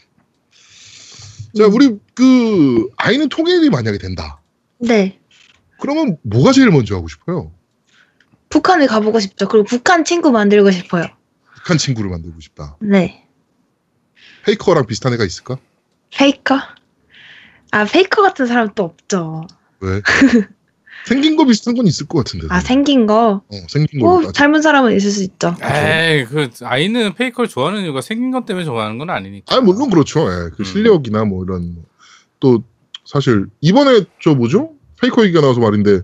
[1.56, 1.72] 자, 음.
[1.72, 4.40] 우리 그 아이는 통일이 만약에 된다.
[4.78, 5.20] 네.
[5.80, 7.52] 그러면 뭐가 제일 먼저 하고 싶어요?
[8.48, 9.46] 북한을 가보고 싶죠.
[9.48, 11.06] 그리고 북한 친구 만들고 싶어요.
[11.54, 12.76] 북한 친구를 만들고 싶다.
[12.80, 13.26] 네.
[14.44, 15.58] 페이커랑 비슷한 애가 있을까?
[16.10, 16.58] 페이커?
[17.70, 19.46] 아, 페이커 같은 사람 또 없죠.
[19.80, 20.00] 왜?
[21.08, 22.46] 생긴 거 비슷한 건 있을 것 같은데.
[22.50, 23.42] 아, 생긴 거.
[23.48, 24.16] 어, 생긴 거.
[24.16, 25.54] 어, 닮은 사람은 있을 수 있죠.
[25.62, 29.54] 에이, 그 아이는 페이커를 좋아하는 이유가 생긴 것 때문에 좋아하는 건 아니니까.
[29.56, 30.20] 아, 물론 그렇죠.
[30.20, 30.64] 예, 그 음.
[30.64, 31.84] 실력이나 뭐 이런 뭐.
[32.40, 32.62] 또
[33.04, 34.72] 사실 이번에 저 뭐죠?
[35.00, 36.00] 페이커 얘기가 나와서 말인데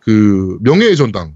[0.00, 1.34] 그 명예의 전당.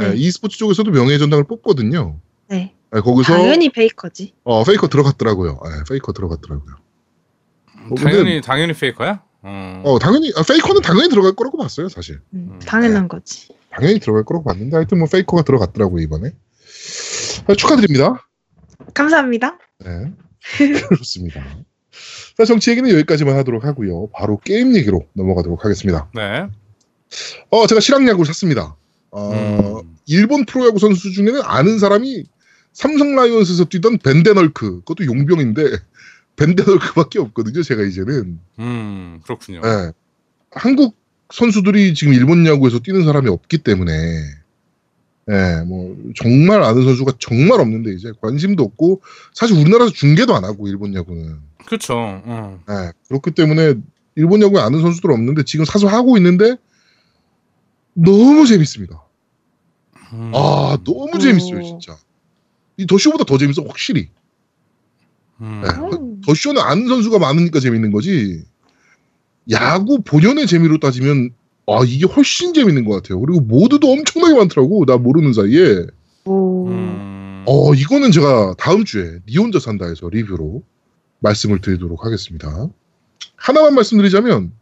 [0.00, 0.16] 예, 네.
[0.16, 2.18] e스포츠 쪽에서도 명예의 전당을 뽑거든요.
[2.48, 2.74] 네.
[2.94, 4.32] 예, 거기서 당연히 페이커지.
[4.44, 5.60] 어, 페이커 들어갔더라고요.
[5.66, 6.74] 예, 페이커 들어갔더라고요.
[6.74, 9.22] 어, 근데- 당연히 당연히 페이커야?
[9.44, 9.82] 어.
[9.84, 12.20] 어, 당연히 아, 페이커는 당연히 들어갈 거라고 봤어요, 사실.
[12.32, 12.58] 음, 음.
[12.60, 13.48] 당연한 거지.
[13.70, 16.32] 당연히 들어갈 거라고 봤는데 하여튼 뭐 페이커가 들어갔더라고요, 이번에.
[17.46, 18.26] 아, 축하드립니다.
[18.94, 19.58] 감사합니다.
[19.84, 20.12] 네.
[20.88, 21.44] 그렇습니다.
[22.36, 24.08] 자, 정치 얘기는 여기까지만 하도록 하고요.
[24.12, 26.08] 바로 게임 얘기로 넘어가도록 하겠습니다.
[26.14, 26.46] 네.
[27.50, 28.76] 어, 제가 실학야구를 샀습니다.
[29.10, 29.96] 어, 음.
[30.06, 32.24] 일본 프로야구 선수 중에는 아는 사람이
[32.72, 35.62] 삼성 라이온스에서 뛰던 벤데널크, 그것도 용병인데
[36.36, 37.62] 벤데널크밖에 없거든요.
[37.62, 38.38] 제가 이제는.
[38.58, 39.60] 음, 그렇군요.
[39.64, 39.92] 예.
[40.50, 40.96] 한국
[41.32, 43.92] 선수들이 지금 일본 야구에서 뛰는 사람이 없기 때문에
[45.30, 49.00] 예, 뭐 정말 아는 선수가 정말 없는데 이제 관심도 없고
[49.32, 51.94] 사실 우리나라에서 중계도 안 하고 일본 야구는 그렇죠.
[51.96, 52.60] 어.
[52.68, 53.74] 예, 그렇기 때문에
[54.16, 56.56] 일본 야구에 아는 선수들 없는데 지금 사서 하고 있는데
[57.94, 59.02] 너무 재밌습니다.
[60.12, 60.32] 음.
[60.34, 61.96] 아 너무 재밌어요 진짜.
[62.76, 64.10] 이 더쇼보다 더 재밌어 확실히.
[65.40, 65.62] 음.
[65.62, 65.68] 네.
[65.98, 66.20] 음.
[66.24, 68.42] 더쇼는 아는 선수가 많으니까 재밌는 거지.
[69.50, 71.30] 야구 본연의 재미로 따지면
[71.66, 73.20] 아 이게 훨씬 재밌는 것 같아요.
[73.20, 75.86] 그리고 모드도 엄청나게 많더라고 나 모르는 사이에.
[76.24, 76.68] 오.
[76.68, 77.44] 음.
[77.46, 80.62] 어 이거는 제가 다음 주에 니 혼자 산다에서 리뷰로
[81.20, 82.68] 말씀을 드리도록 하겠습니다.
[83.36, 84.52] 하나만 말씀드리자면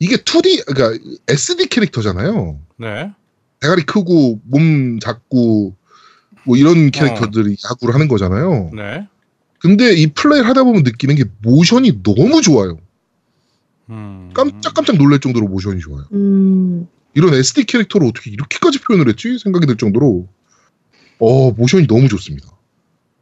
[0.00, 2.58] 이게 2D 그러니까 SD 캐릭터잖아요.
[2.78, 3.12] 네.
[3.60, 5.76] 대가리 크고 몸 작고
[6.44, 8.70] 뭐 이런 캐릭터들이 야구를 하는 거잖아요.
[8.74, 9.06] 네.
[9.60, 12.78] 근데 이 플레이를 하다 보면 느끼는 게 모션이 너무 좋아요.
[13.90, 14.30] 음.
[14.34, 16.06] 깜짝깜짝 놀랄 정도로 모션이 좋아요.
[16.12, 16.86] 음.
[17.14, 19.38] 이런 SD 캐릭터를 어떻게 이렇게까지 표현을 했지?
[19.38, 20.28] 생각이 들 정도로
[21.18, 22.48] 어 모션이 너무 좋습니다.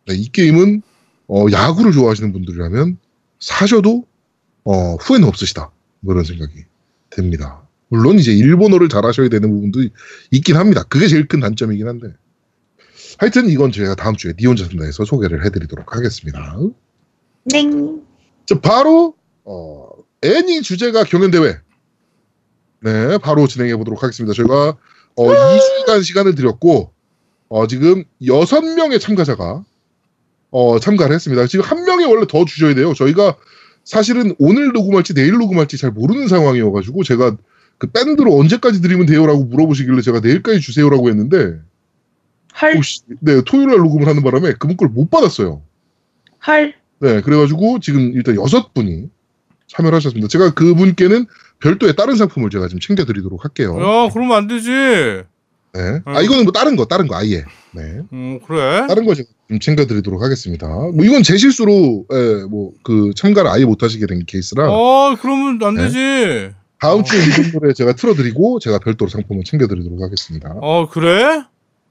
[0.07, 0.83] 네, 이 게임은
[1.29, 2.99] 어, 야구를 좋아하시는 분들이라면
[3.41, 4.07] 사셔도
[4.65, 5.71] 어, 후회는 없으시다.
[6.01, 6.65] 뭐 이런 생각이
[7.11, 7.63] 듭니다.
[7.89, 9.81] 물론 이제 일본어를 잘하셔야 되는 부분도
[10.31, 10.83] 있긴 합니다.
[10.85, 12.15] 그게 제일 큰 단점이긴 한데
[13.19, 16.57] 하여튼 이건 제가 다음 주에 니 혼자 산다에서 소개를 해드리도록 하겠습니다.
[17.51, 18.03] 땡.
[18.47, 19.89] 자, 바로 어,
[20.23, 21.59] 애니 주제가 경연대회.
[22.81, 24.33] 네, 바로 진행해 보도록 하겠습니다.
[24.35, 24.77] 저희가
[25.17, 26.93] 어, 2주간 시간을 드렸고
[27.49, 29.65] 어, 지금 6명의 참가자가
[30.51, 31.47] 어, 참가를 했습니다.
[31.49, 32.95] 지금 한 명이 원래 더 주셔야 돼요.
[32.95, 33.37] 저희가
[33.85, 37.37] 사실은 오늘 녹음할지 내일 녹음할지 잘 모르는 상황이어가지고 제가
[37.79, 41.61] 그 밴드로 언제까지 드리면 돼요라고 물어보시길래 제가 내일까지 주세요라고 했는데
[42.61, 42.75] 헐.
[42.77, 45.63] 혹시 네 토요일 날 녹음을 하는 바람에 그 문구를 못 받았어요.
[46.47, 46.75] 헐.
[47.01, 49.09] 네, 그래가지고 지금 일단 여섯 분이
[49.69, 50.29] 참여를 하셨습니다.
[50.29, 51.27] 제가 그분께는
[51.61, 53.77] 별도의 다른 상품을 제가 지금 챙겨드리도록 할게요.
[53.81, 54.71] 야, 그러면 안 되지.
[54.71, 56.01] 네.
[56.07, 56.25] 아 음.
[56.25, 57.45] 이거는 뭐 다른 거 다른 거 아예.
[57.73, 58.01] 네.
[58.13, 58.87] 음, 그래?
[58.89, 60.67] 다른 거 제가 좀 챙겨드리도록 하겠습니다.
[60.67, 65.75] 뭐 이건 제 실수로 예, 뭐 그 참가를 아예 못하시게 된 케이스라 어, 그러면 안
[65.75, 65.83] 네.
[65.85, 66.55] 되지.
[66.81, 67.03] 다음 어.
[67.03, 70.55] 주에 이번 노래 제가 틀어드리고 제가 별도로 상품을 챙겨드리도록 하겠습니다.
[70.63, 71.43] 어, 그래?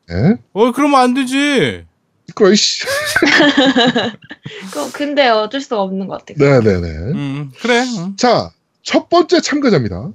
[0.10, 0.36] 네.
[0.54, 1.86] 어, 그러면 안 되지.
[2.36, 2.86] 크로이씨.
[4.74, 6.62] 그, 근데 어쩔 수 없는 것 같아요.
[6.62, 6.88] 네네네.
[7.14, 7.84] 음, 그래.
[7.84, 8.16] 음.
[8.18, 8.52] 자,
[8.84, 10.12] 첫 번째 참가자입니다.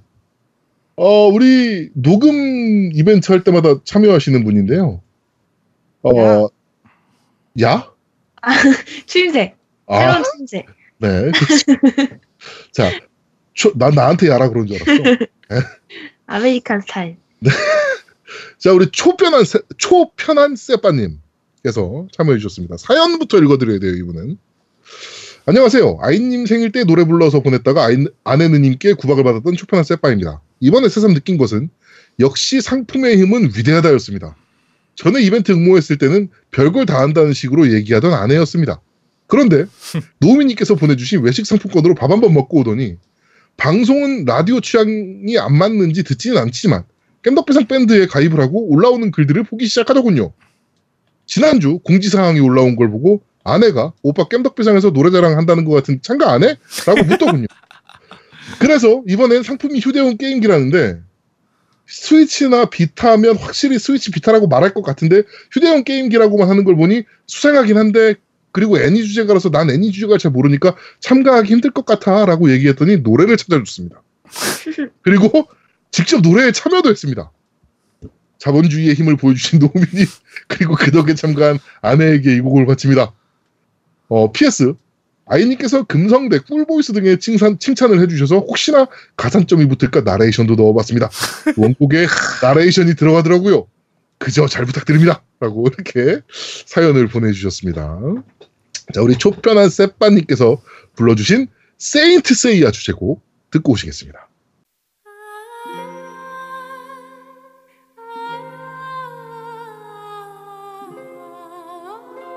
[0.96, 5.00] 어, 우리 녹음 이벤트 할 때마다 참여하시는 분인데요.
[6.02, 6.48] 어,
[7.62, 7.90] 야?
[9.06, 9.54] 추임새.
[9.86, 10.66] 아, 새로운 추임새.
[10.98, 11.30] 네.
[12.72, 12.90] 자,
[13.54, 15.26] 초- 난 나한테 야라 그런 줄 알았어.
[16.26, 17.16] American style.
[18.62, 22.76] 자, 우리 초편한, 세- 초편한 세빠님께서 참여해 주셨습니다.
[22.76, 24.38] 사연부터 읽어드려야 돼요, 이분은.
[25.46, 25.98] 안녕하세요.
[26.00, 30.40] 아이님 생일 때 노래 불러서 보냈다가 아이, 아내 누님께 구박을 받았던 초편한 세빠입니다.
[30.60, 31.70] 이번에 새삼 느낀 것은
[32.20, 34.36] 역시 상품의 힘은 위대하다였습니다.
[34.94, 38.80] 전에 이벤트 응모했을 때는 별걸 다 한다는 식으로 얘기하던 아내였습니다.
[39.26, 39.64] 그런데
[40.20, 42.96] 노우미님께서 보내주신 외식 상품권으로 밥 한 번 먹고 오더니
[43.56, 46.84] 방송은 라디오 취향이 안 맞는지 듣지는 않지만
[47.22, 50.32] 깸덕비상 밴드에 가입을 하고 올라오는 글들을 보기 시작하더군요.
[51.26, 56.56] 지난주 공지사항이 올라온 걸 보고 아내가 오빠 깸덕비상에서 노래자랑 한다는 것 같은 참가 안 해?
[56.86, 57.46] 라고 묻더군요.
[58.58, 61.00] 그래서 이번엔 상품이 휴대용 게임기라는데
[61.86, 68.14] 스위치나 비타면 확실히 스위치 비타라고 말할 것 같은데 휴대용 게임기라고만 하는 걸 보니 수상하긴 한데
[68.52, 73.36] 그리고 애니 주제가라서 난 애니 주제가를 잘 모르니까 참가하기 힘들 것 같아 라고 얘기했더니 노래를
[73.36, 74.02] 찾아줬습니다.
[75.02, 75.48] 그리고
[75.92, 77.30] 직접 노래에 참여도 했습니다.
[78.38, 80.06] 자본주의의 힘을 보여주신 노민이
[80.48, 83.12] 그리고 그 덕에 참가한 아내에게 이 곡을 바칩니다.
[84.08, 84.74] 어, PS
[85.26, 91.08] 아이님께서 금성대 꿀보이스 등의 칭찬, 칭찬을 해주셔서 혹시나 가산점이 붙을까 나레이션도 넣어봤습니다.
[91.56, 92.06] 원곡에
[92.42, 93.68] 나레이션이 들어가더라고요.
[94.18, 95.22] 그저 잘 부탁드립니다.
[95.40, 96.20] 라고 이렇게
[96.66, 97.98] 사연을 보내주셨습니다.
[98.92, 100.60] 자, 우리 초편한 세빠님께서
[100.96, 104.28] 불러주신 세인트 세이야 주제곡 듣고 오시겠습니다.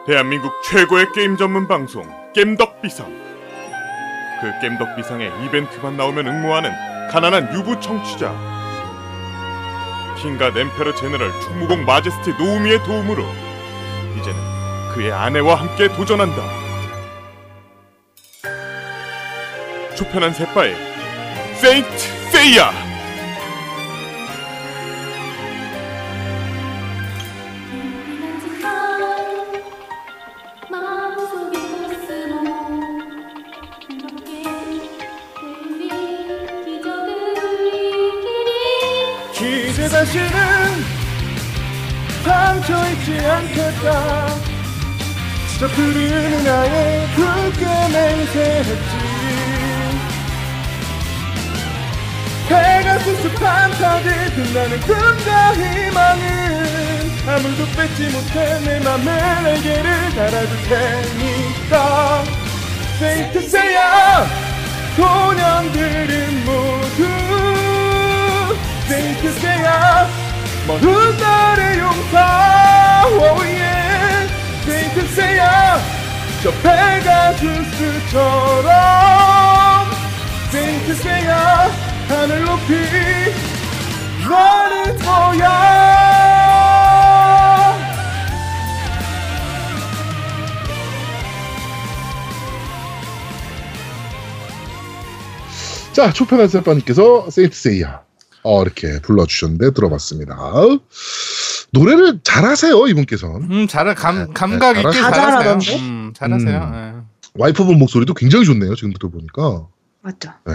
[0.05, 3.07] 대한민국 최고의 게임 전문 방송 겜덕비상.
[4.39, 6.71] 그 겜덕비상에 이벤트만 나오면 응모하는
[7.09, 8.31] 가난한 유부 청취자.
[10.19, 13.23] 킹과 엠페러 제너럴 충무공 마제스티 노우미의 도움으로
[14.19, 14.39] 이제는
[14.93, 16.35] 그의 아내와 함께 도전한다.
[19.95, 20.75] 초편한 새빠의
[21.55, 21.97] 세인트
[22.31, 22.94] 세이야
[43.05, 44.27] 잊지 않겠다.
[45.59, 48.95] 저 푸른 나의 붉게 맹세했지.
[52.47, 62.23] 해가 수습한 타들 빛나는 꿈과 희망은 아무도 뺏지 못해 내 맘에 날개를 달아줄 테니까.
[62.99, 64.25] 세이트 세야
[64.95, 67.07] 소년들은 모두
[68.87, 70.24] 세이트 세야
[70.67, 70.81] 먼
[71.17, 74.27] 날의 용사 오예
[74.65, 75.77] 세이트 세야
[76.41, 77.45] 저 페가수스처럼
[80.51, 81.69] 세이트 세야
[82.07, 82.73] 하늘 높이
[84.27, 85.75] 나는 거야
[95.93, 98.04] 자, 초편한 세빠님께서 세인트 세이야.
[98.45, 100.37] 어, 이렇게 불러주셨는데 들어봤습니다.
[101.71, 103.51] 노래를 잘하세요, 이분께서는.
[103.51, 105.79] 음, 잘, 감, 네, 감각 네, 있게 다 잘하세요.
[105.79, 106.57] 음, 잘하세요.
[106.57, 107.03] 음.
[107.03, 107.41] 예.
[107.41, 109.67] 와이프분 목소리도 굉장히 좋네요, 지금 들어보니까.
[110.01, 110.29] 맞죠.
[110.45, 110.53] 네.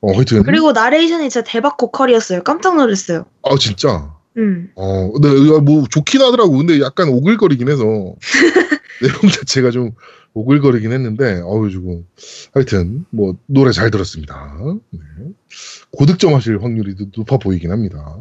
[0.00, 0.44] 어, 하여튼.
[0.44, 2.42] 그리고 나레이션이 진짜 대박 보컬이었어요.
[2.42, 3.26] 깜짝 놀랐어요.
[3.42, 4.14] 아, 진짜.
[4.38, 4.70] 음.
[4.76, 6.56] 어, 근데 이거 뭐 좋긴 하더라고.
[6.56, 7.84] 근데 약간 오글거리긴 해서.
[9.02, 9.90] 내용 자체가 좀
[10.32, 12.06] 오글거리긴 했는데, 어우, 지금.
[12.52, 14.56] 하여튼, 뭐, 노래 잘 들었습니다.
[14.90, 15.00] 네.
[15.92, 18.16] 고득점 하실 확률이 높- 높아 보이긴 합니다.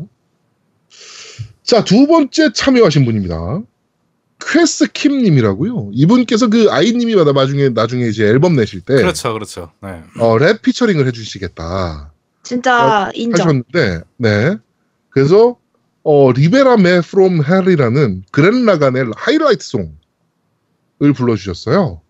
[1.64, 3.62] 자, 두 번째 참여하신 분입니다.
[4.40, 5.90] 퀘스 킴님이라고요.
[5.94, 9.72] 이분께서 그 아이님이 받아 나중에 나중에 이제 앨범 내실 때 그렇죠, 그렇죠.
[9.82, 10.04] 네.
[10.20, 12.12] 어, 랩 피처링을 해주시겠다
[12.44, 13.48] 진짜 인정.
[13.48, 14.58] 하셨는데, 네.
[15.10, 15.58] 그래서
[16.04, 22.02] 어, Libera Me From Hell이라는 그렌라간의 하이라이트 송을 불러주셨어요.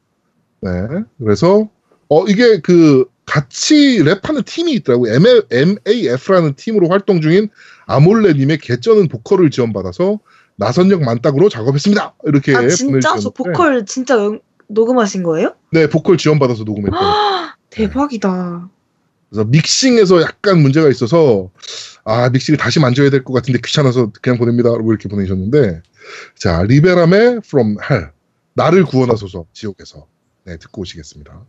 [0.61, 0.71] 네.
[1.19, 1.69] 그래서
[2.09, 5.13] 어 이게 그 같이 랩하는 팀이 있더라고요.
[5.51, 7.49] MAF라는 팀으로 활동 중인
[7.85, 10.19] 아몰레님의 개쩌는 보컬을 지원받아서
[10.55, 12.15] 나선역 만딱으로 작업했습니다.
[12.23, 12.77] 이렇게 아 진짜?
[13.19, 15.53] 저 보내주셨는데 보컬 진짜 연- 녹음하신 거예요?
[15.73, 16.97] 네 보컬 지원받아서 녹음했던.
[17.71, 18.69] 대박이다.
[19.29, 21.51] 그래서 믹싱에서 약간 문제가 있어서
[22.05, 24.69] 아 믹싱을 다시 만져야 될 것 같은데 귀찮아서 그냥 보냅니다.
[24.69, 25.81] 라고 이렇게 보내셨는데
[26.37, 28.11] 자 리베람의 From Hell
[28.53, 30.07] 나를 구원하소서 지옥에서
[30.45, 31.41] 네 듣고 오시겠습니다.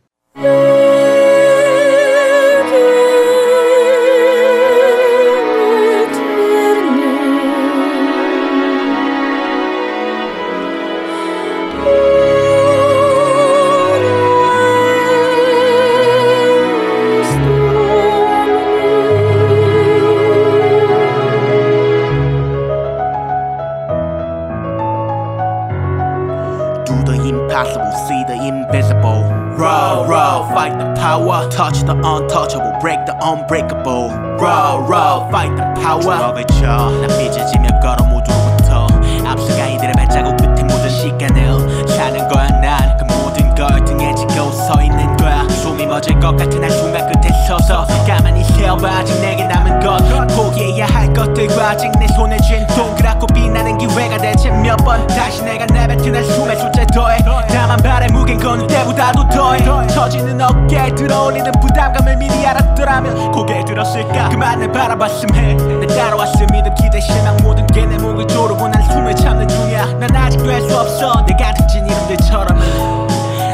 [29.56, 31.48] Row, row, fight the power.
[31.50, 34.10] Touch the untouchable, break the unbreakable.
[34.38, 36.02] Row, row, fight the power.
[36.02, 38.86] 주먹을 쳐, 난 삐져지며 걸어 모두부터.
[39.26, 44.50] 앞서 가 이들의 발자국 끝에 모든 시간을 사는 거야 난 그 모든 걸 등에 지고
[44.52, 49.44] 서 있는 거야 숨이 멎을 것 같은 한 순간 끝에 서서 가만히 세어봐 아직 내게
[49.44, 49.96] 남은 것
[50.36, 55.06] 포기해야 할 것들과 아직 내 손에 쥔 동그랗고 빛나는 기회가 대체 몇 번?
[55.06, 57.18] 다시 내가 내뱉은 한숨의 숫자 더해.
[57.82, 59.64] 발의 무게는 그 어느 때보다도 더해.
[59.88, 64.28] 처지는 어깨에 들어올리는 부담감을 미리 알았더라면 고개 들었을까?
[64.28, 69.46] 그만을 바라봤음 해내 따라왔음 믿음 기대 실망 모든 게 내 목을 조르고 난 숨을 참는
[69.48, 69.86] 중이야.
[70.00, 71.24] 난 아직 될수 없어.
[71.26, 72.58] 내 같은 진 이름들처럼.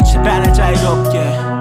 [0.04, 1.51] 제발 날 자유롭게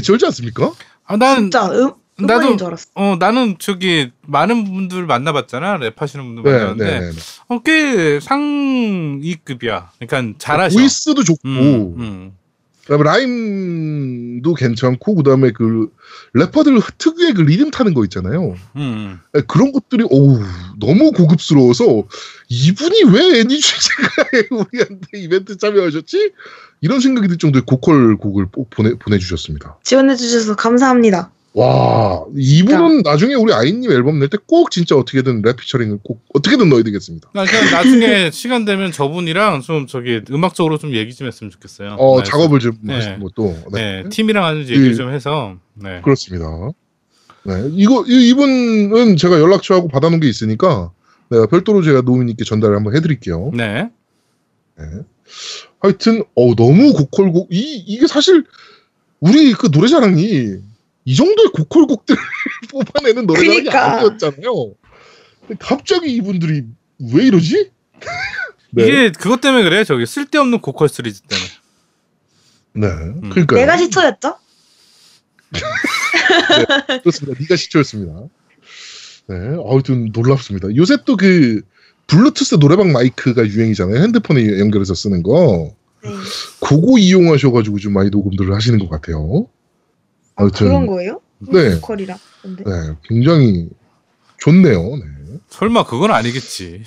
[0.00, 0.72] 개쩔지 않습니까?
[1.04, 2.86] 아, 난 진짜 음, 나도 음원인 줄 알았어.
[2.94, 7.16] 어 나는 저기 많은 분들 만나봤잖아 랩 하시는 분들 네, 만나봤는데 네, 네.
[7.48, 9.92] 어, 꽤 상위급이야.
[9.98, 10.76] 그러니까 잘하셔.
[10.78, 12.32] 보이스도 좋고, 음, 음.
[12.90, 15.88] 그다음에 라임도 괜찮고, 그다음에 그
[16.34, 18.56] 래퍼들 특유의 그 리듬 타는 거 있잖아요.
[18.74, 19.20] 음.
[19.32, 20.40] 네, 그런 것들이 어우
[20.80, 22.04] 너무 고급스러워서
[22.48, 26.32] 이분이 왜 애니주제가에 우리한테 이벤트 참여하셨지?
[26.80, 29.78] 이런 생각이 들 정도의 고퀄 곡을 꼭 보내 보내주셨습니다.
[29.84, 31.30] 지원해주셔서 감사합니다.
[31.52, 36.68] 와 이분은 나중에 우리 아이님 앨범 낼 때 꼭 진짜 어떻게든 랩 피처링을 꼭 어떻게든
[36.68, 37.30] 넣어야 되겠습니다.
[37.32, 41.96] 그러니까 나중에 시간 되면 저분이랑 좀 저기 음악적으로 좀 얘기 좀 했으면 좋겠어요.
[41.98, 42.94] 어 네, 작업을 좀 네.
[42.94, 44.02] 하시는 것도 네.
[44.04, 46.00] 네, 팀이랑 하는 얘기를 그- 좀 해서 네.
[46.02, 46.46] 그렇습니다.
[47.42, 50.92] 네 이거 이- 이분은 제가 연락처하고 받아놓은 게 있으니까
[51.30, 53.50] 내가 별도로 제가 노미님께 전달을 한번 해드릴게요.
[53.54, 53.88] 네.
[54.78, 54.84] 네.
[55.80, 58.44] 하여튼 어 너무 고퀄곡 이 이게 사실
[59.18, 60.56] 우리 그 노래자랑이
[61.04, 62.20] 이 정도의 고퀄곡들을
[62.70, 63.92] 뽑아내는 노래자랑이 그니까.
[63.96, 64.74] 아니었잖아요.
[65.40, 66.64] 근데 갑자기 이분들이
[67.12, 67.70] 왜 이러지?
[68.72, 68.86] 네.
[68.86, 69.84] 이게 그것 때문에 그래.
[69.84, 71.48] 저기 쓸데없는 고퀄 시리즈 때문에.
[72.72, 72.88] 네.
[73.30, 74.36] 그러니까 내가 시초였죠?
[77.02, 77.40] 그렇습니다.
[77.40, 78.12] 네가 시초였습니다.
[79.26, 79.36] 네.
[79.68, 80.74] 아무튼 놀랍습니다.
[80.76, 81.62] 요새 또 그
[82.10, 84.02] 블루투스 노래방 마이크가 유행이잖아요.
[84.02, 85.74] 핸드폰에 연결해서 쓰는 거.
[86.02, 86.10] 네.
[86.60, 89.46] 그거 이용하셔가지고 좀 많이 녹음들을 하시는 것 같아요.
[90.40, 91.20] 아, 아무튼 그런 거예요?
[91.38, 91.80] 네.
[91.80, 92.18] 보컬이라.
[92.42, 92.64] 근데.
[92.64, 93.68] 네, 굉장히
[94.38, 94.96] 좋네요.
[94.96, 95.04] 네.
[95.50, 96.82] 설마 그건 아니겠지.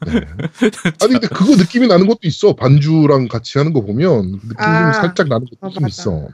[0.00, 2.54] 아니 근데 그거 느낌이 나는 것도 있어.
[2.54, 4.92] 반주랑 같이 하는 거 보면 느낌이 아.
[4.92, 5.88] 좀 살짝 나는 것도 아, 좀 맞아.
[5.88, 6.28] 있어.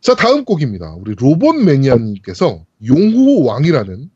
[0.00, 0.94] 자 다음 곡입니다.
[0.94, 4.10] 우리 로봇 매니아님께서 용호 왕이라는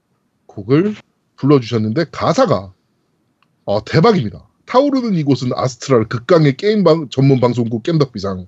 [0.47, 0.95] 곡을
[1.37, 2.73] 불러주셨는데 가사가
[3.65, 4.47] 어, 대박입니다.
[4.67, 8.47] 타오르는 이곳은 아스트랄 극강의 게임 방, 전문 방송국 겜덕비상.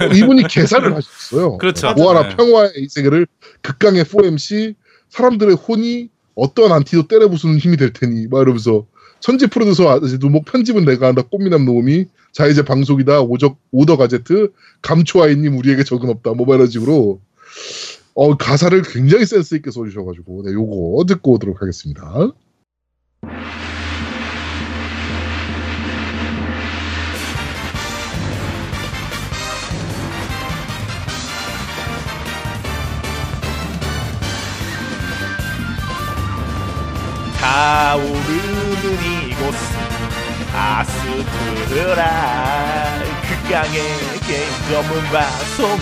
[0.00, 1.58] 어, 이분이 개사를 하셨어요.
[1.58, 1.92] 그렇죠.
[1.94, 2.36] 모아라 네.
[2.36, 3.26] 평화의 이 세계를
[3.62, 4.74] 극강의 4MC
[5.10, 8.86] 사람들의 혼이 어떠한 안티도 때려 부수는 힘이 될 테니 막 이러면서
[9.20, 14.52] 천재 프로듀서 아저씨도 뭐 편집은 내가 한다 꽃미남 노음이 자 이제 방송이다 오적 오더 가제트
[14.80, 17.20] 감초아이님 우리에게 적은 없다 뭐 이런 식으로
[18.14, 22.32] 어 가사를 굉장히 센스 있게 써주셔가지고 네 요거 듣고 오도록 하겠습니다.
[37.52, 39.54] 타오르는 이곳
[40.56, 42.02] 아스트라
[43.28, 43.78] 극강의
[44.26, 45.78] 게임 전문 방송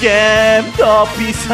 [0.00, 1.52] 게임 더 비상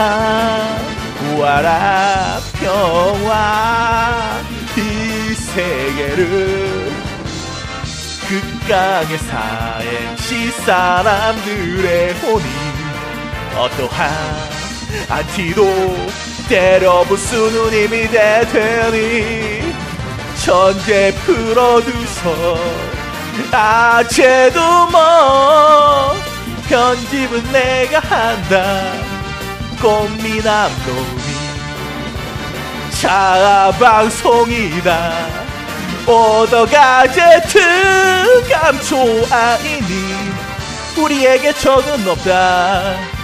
[1.18, 4.40] 구하라 평화
[4.76, 6.92] 이 세계를
[8.28, 12.44] 극강의 사행시 사람들의 혼이
[13.56, 14.57] 어떠한
[15.08, 16.06] 안티도
[16.48, 19.74] 때려 부수는 힘이 될 테니
[20.42, 22.58] 천재 프로듀서
[23.52, 26.14] 아재도 뭐
[26.68, 28.92] 편집은 내가 한다.
[29.80, 31.22] 꽃미남 놈이
[33.00, 35.12] 자 방송이다.
[36.06, 38.96] 오더 가제트 감초
[39.30, 40.14] 아이니
[40.96, 43.17] 우리에게 적은 없다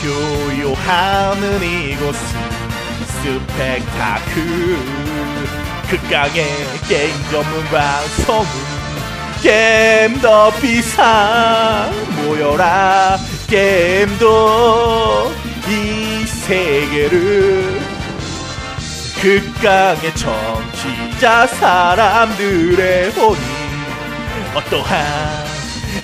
[0.00, 2.40] 표요하는 이곳은
[3.06, 4.78] 스펙타클.
[5.90, 6.46] 극강의
[6.88, 8.46] 게임 전문 방송은
[9.42, 11.92] 게임 더 비상.
[12.16, 15.32] 모여라 게임도
[15.68, 17.80] 이 세계를.
[19.20, 23.38] 극강의 청취자 사람들의 혼이
[24.54, 25.44] 어떠한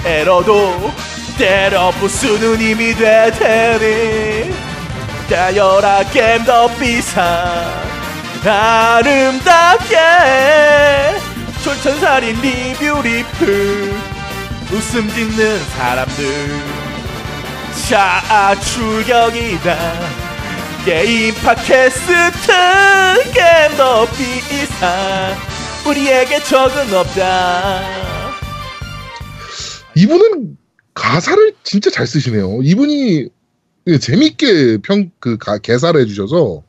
[0.05, 0.93] 에러도
[1.39, 4.55] 때려 부수는 힘이 될 테니?
[5.29, 7.25] 달려라 겜덕비상
[8.45, 9.97] 아름답게.
[11.65, 13.95] 촌철살인 리뷰 리플
[14.73, 16.61] 웃음 짓는 사람들.
[17.89, 19.77] 자 출격이다.
[20.85, 22.13] 게임 팟캐스트
[23.35, 25.37] 겜덕비상.
[25.87, 27.81] 우리에게 적은 없다.
[29.95, 30.57] 이분은
[30.97, 32.63] 가사를 진짜 잘 쓰시네요.
[32.63, 33.29] 이분이
[34.01, 36.65] 재밌게 평그 개사를 해주셔서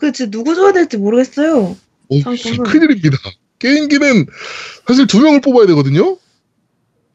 [0.00, 1.76] 그 진짜 누구 줘야 될지 모르겠어요.
[2.08, 2.70] 어, 상품은.
[2.70, 3.18] 큰일입니다.
[3.58, 4.26] 게임기는
[4.86, 6.16] 사실 두 명을 뽑아야 되거든요.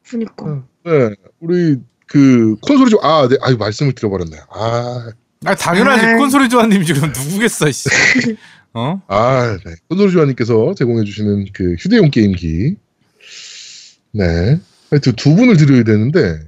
[0.08, 0.64] 그니까.
[0.84, 1.78] 네, 우리
[2.08, 4.38] 그 콘솔이 좀, 아, 네, 아유, 말씀을 드려버렸네.
[4.49, 5.12] 아,
[5.45, 6.18] 아 당연하지 아.
[6.18, 7.89] 콘솔이 조아님 지금 누구겠어 씨.
[8.74, 9.02] 어?
[9.08, 9.76] 아, 네.
[9.88, 12.76] 콘솔이 조아님께서 제공해주시는 그 휴대용 게임기.
[14.12, 14.60] 네.
[14.91, 16.39] 하여튼 두 분을 드려야 되는데,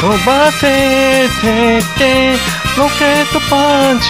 [0.00, 2.32] 飛ばせてて
[2.76, 4.06] ロケットパンチ。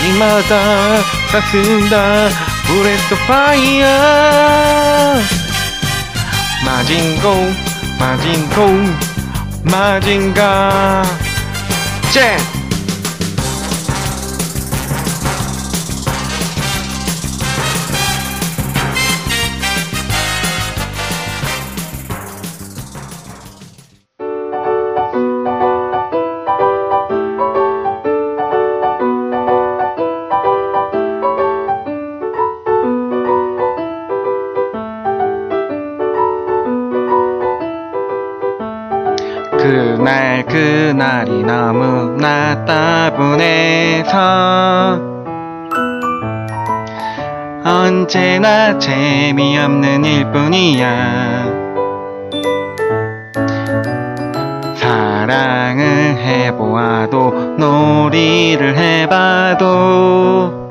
[0.00, 1.02] 未だ
[1.32, 2.30] 霞んだ
[2.68, 5.20] ブレッドファイヤー。
[6.64, 7.52] マジンゴー
[7.98, 9.70] マジンゴー。
[9.70, 11.06] マジンガー。
[12.12, 12.57] ジェン。
[40.98, 44.10] 그날이 너무나 따분해서
[47.64, 51.44] 언제나 재미없는 일뿐이야.
[54.74, 60.68] 사랑을 해보아도 놀이를 해봐도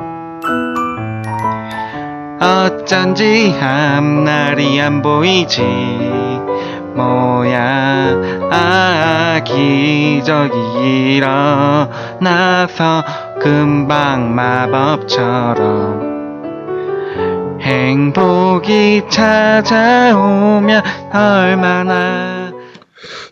[2.41, 5.61] 어쩐지 앞날이 안 보이지.
[6.97, 13.03] 뭐야 아 기적이 일어나서
[13.41, 16.07] 금방 마법처럼
[17.61, 20.81] 행복이 찾아오면
[21.13, 22.53] 얼마나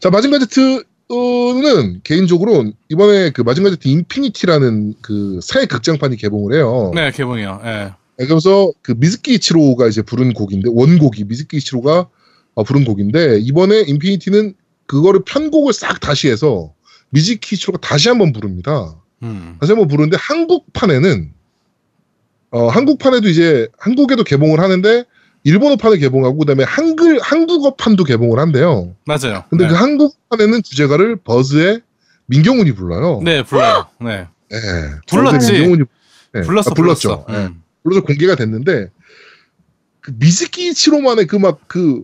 [0.02, 6.92] 자, 마징가 제트는 개인적으로 이번에 그 마징가 제트 Infinity라는 그 새 극장판이 개봉을 해요.
[6.94, 12.08] 네 개봉이요 예 네, 그래서 그 미즈키 이치로가 이제 부른 곡인데 원곡이 미즈키 이치로가
[12.56, 14.54] 어, 부른 곡인데 이번에 인피니티는
[14.88, 16.74] 그거를 편곡을 싹 다시 해서
[17.10, 18.96] 미즈키 이치로가 다시 한번 부릅니다.
[19.24, 19.58] 음.
[19.60, 21.32] 다시 한번 부르는데 한국판에는
[22.52, 25.04] 어 한국판에도 이제 한국에도 개봉을 하는데
[25.44, 28.96] 일본어판을 개봉하고 그다음에 한글 한국어판도 개봉을 한대요.
[29.06, 29.70] 맞아요 근데 네.
[29.70, 31.82] 그 한국판에는 주제가를 버즈의
[32.28, 33.22] 민경훈이 불러요.
[33.24, 34.60] 네 불러요 네 네.
[35.08, 35.52] 불렀지.
[35.52, 35.84] 민경훈이
[36.34, 36.42] 네.
[36.42, 37.26] 불렀어 아, 불렀죠.
[37.26, 37.40] 불렀어.
[37.40, 37.48] 네.
[37.48, 37.62] 음.
[37.84, 38.90] 불러서 공개가 됐는데
[40.02, 42.04] 그 미즈키 이치로만의 그 막그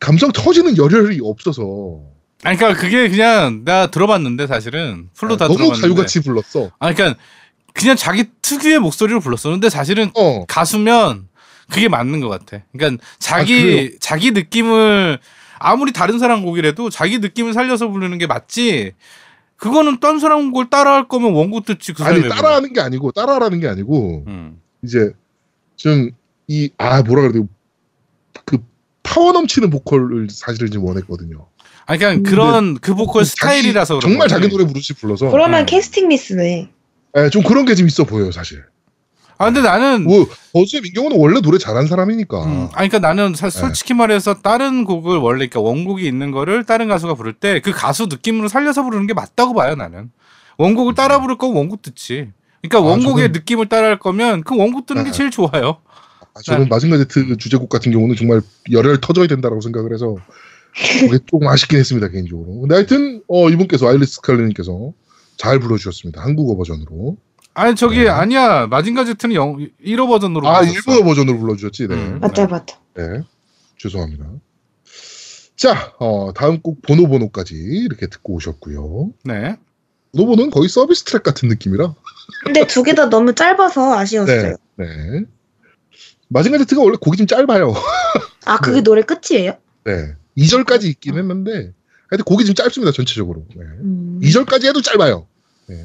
[0.00, 2.00] 감성 터지는 열혈이 없어서
[2.42, 6.70] 아니 그러니까 그게 그냥 내가 들어봤는데 사실은 풀로 다 아, 너무 들어봤는데 가요같이 불렀어.
[6.78, 7.20] 아 그러니까
[7.74, 10.44] 그냥 자기 특유의 목소리로 불렀어 근데 사실은 어.
[10.46, 11.28] 가수면
[11.70, 12.64] 그게 맞는 것 같아.
[12.72, 13.90] 그러니까 아, 자기 그래요?
[14.00, 15.18] 자기 느낌을
[15.58, 18.92] 아무리 다른 사람 곡이라도 자기 느낌을 살려서 부르는 게 맞지.
[19.56, 23.68] 그거는 딴 사람 곡을 따라할 거면 원곡 듣지 그 아니 따라하는 게 아니고 따라하는 게
[23.68, 24.60] 아니고 음.
[24.82, 25.12] 이제
[25.76, 26.10] 좀
[26.50, 27.48] 이 아 뭐라 그래야 돼?
[29.02, 31.46] 그 파워 넘치는 보컬을 사실은 좀 원했거든요.
[31.86, 34.28] 아니 그냥 그런 그 보컬 자기- 스타일이라서 그런 정말.
[34.28, 35.66] 자기 노래 부르시 불러서 그러면 음.
[35.66, 36.68] 캐스팅 미스네.
[37.16, 38.62] 예, 좀 그런 게 좀 있어 보여요 사실.
[39.38, 42.44] 아 근데 나는 뭐 버즈의 민경훈은 원래 노래 잘하는 사람이니까.
[42.44, 43.58] 음, 아니 그러니까 나는 사- 네.
[43.58, 48.06] 솔직히 말해서 다른 곡을 원래 그러니까 원곡이 있는 거를 다른 가수가 부를 때 그 가수
[48.06, 50.10] 느낌으로 살려서 부르는 게 맞다고 봐요 나는.
[50.58, 52.28] 원곡을 따라 부를 거면 원곡 듣지.
[52.62, 52.84] 그러니까 음.
[52.84, 55.16] 아, 원곡의 저는- 느낌을 따라 할 거면 그 원곡 듣는 게 네.
[55.16, 55.78] 제일 좋아요.
[56.34, 56.68] 아, 저는 네.
[56.68, 60.16] 마징가 제트 주제곡 같은 경우는 정말 열혈 터져야 된다라고 생각을 해서
[61.00, 62.60] 그게 조금 아쉽긴 했습니다 개인적으로.
[62.60, 64.92] 근데 하여튼 어, 이분께서 아일리스 칼리님께서
[65.36, 67.16] 잘 불러주셨습니다 한국어 버전으로.
[67.54, 68.08] 아니 저기 네.
[68.08, 70.72] 아니야 마징가 제트는 영 1호 버전으로 아 불렀어.
[70.72, 71.88] 일본어 버전으로 불러주셨지.
[71.88, 71.94] 네.
[71.96, 72.18] 음.
[72.20, 72.78] 맞다 맞다.
[72.94, 73.22] 네.
[73.78, 74.26] 죄송합니다.
[75.56, 79.10] 자, 어, 다음 곡 보노 보노까지 이렇게 듣고 오셨고요.
[79.24, 79.56] 네.
[80.12, 81.94] 보노보노는 거의 서비스 트랙 같은 느낌이라.
[82.44, 84.56] 근데 두 개 다 너무 짧아서 아쉬웠어요.
[84.76, 84.84] 네.
[84.86, 85.24] 네.
[86.30, 87.74] 마징가 제트가 원래 곡이 좀 짧아요.
[88.46, 88.82] 아 그게 네.
[88.82, 89.54] 노래 끝이에요?
[89.84, 90.14] 네.
[90.38, 91.72] 2절까지 있긴 했는데
[92.08, 93.44] 하여튼 곡이 좀 짧습니다 전체적으로.
[93.54, 93.62] 네.
[93.62, 94.20] 음.
[94.22, 95.26] 2절까지 해도 짧아요.
[95.66, 95.84] 네.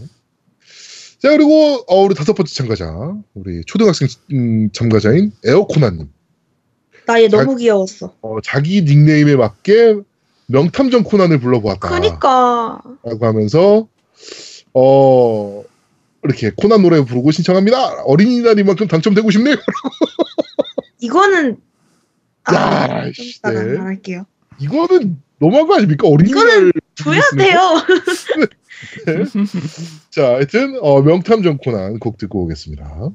[1.19, 6.09] 자 그리고 어, 우리 다섯 번째 참가자 우리 초등학생 음, 참가자인 에어코나님
[7.07, 8.13] 나 얘 너무 귀여웠어.
[8.21, 9.97] 어, 자기 닉네임에 맞게
[10.47, 11.89] 명탐정 코난을 불러보았다.
[11.89, 12.81] 그니까.
[13.03, 13.87] 라고 하면서
[14.73, 15.63] 어
[16.25, 18.03] 이렇게 코난 노래 부르고 신청합니다.
[18.03, 19.55] 어린이날이만큼 당첨되고 싶네요.
[20.99, 21.57] 이거는
[22.45, 23.77] 아, 야, 좀 씨, 이따가 네.
[23.77, 24.25] 말할게요.
[24.59, 26.07] 이거는 너무한 거 아닙니까?
[26.07, 27.59] 어린이날 줘야 돼요.
[30.09, 33.09] 자, 하여튼 어, 명탐정 코난 곡 듣고 오겠습니다.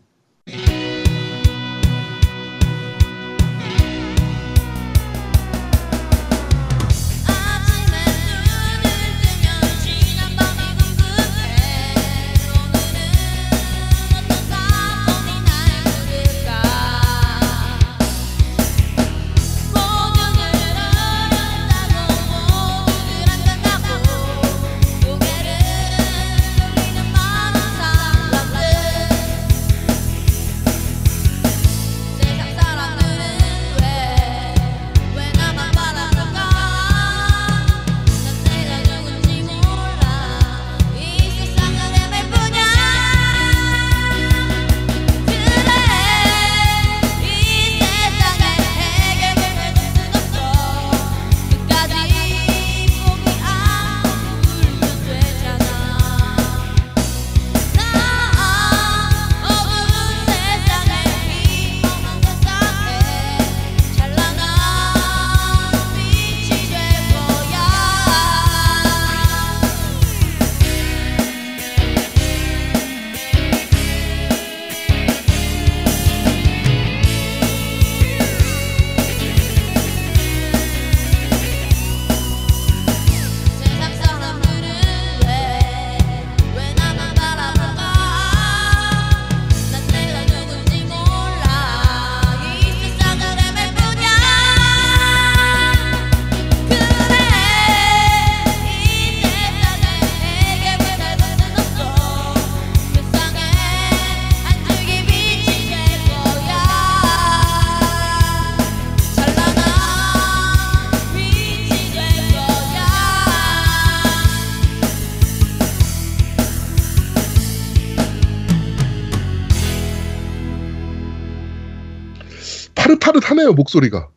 [123.50, 124.08] 파릇파릇하네요 목소리가.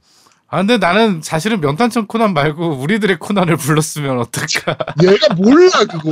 [0.47, 4.77] 아 근데 나는 사실은 명탐정 코난 말고 우리들의 코난을 불렀으면 어떨까?
[5.01, 6.11] 얘가 몰라 그거.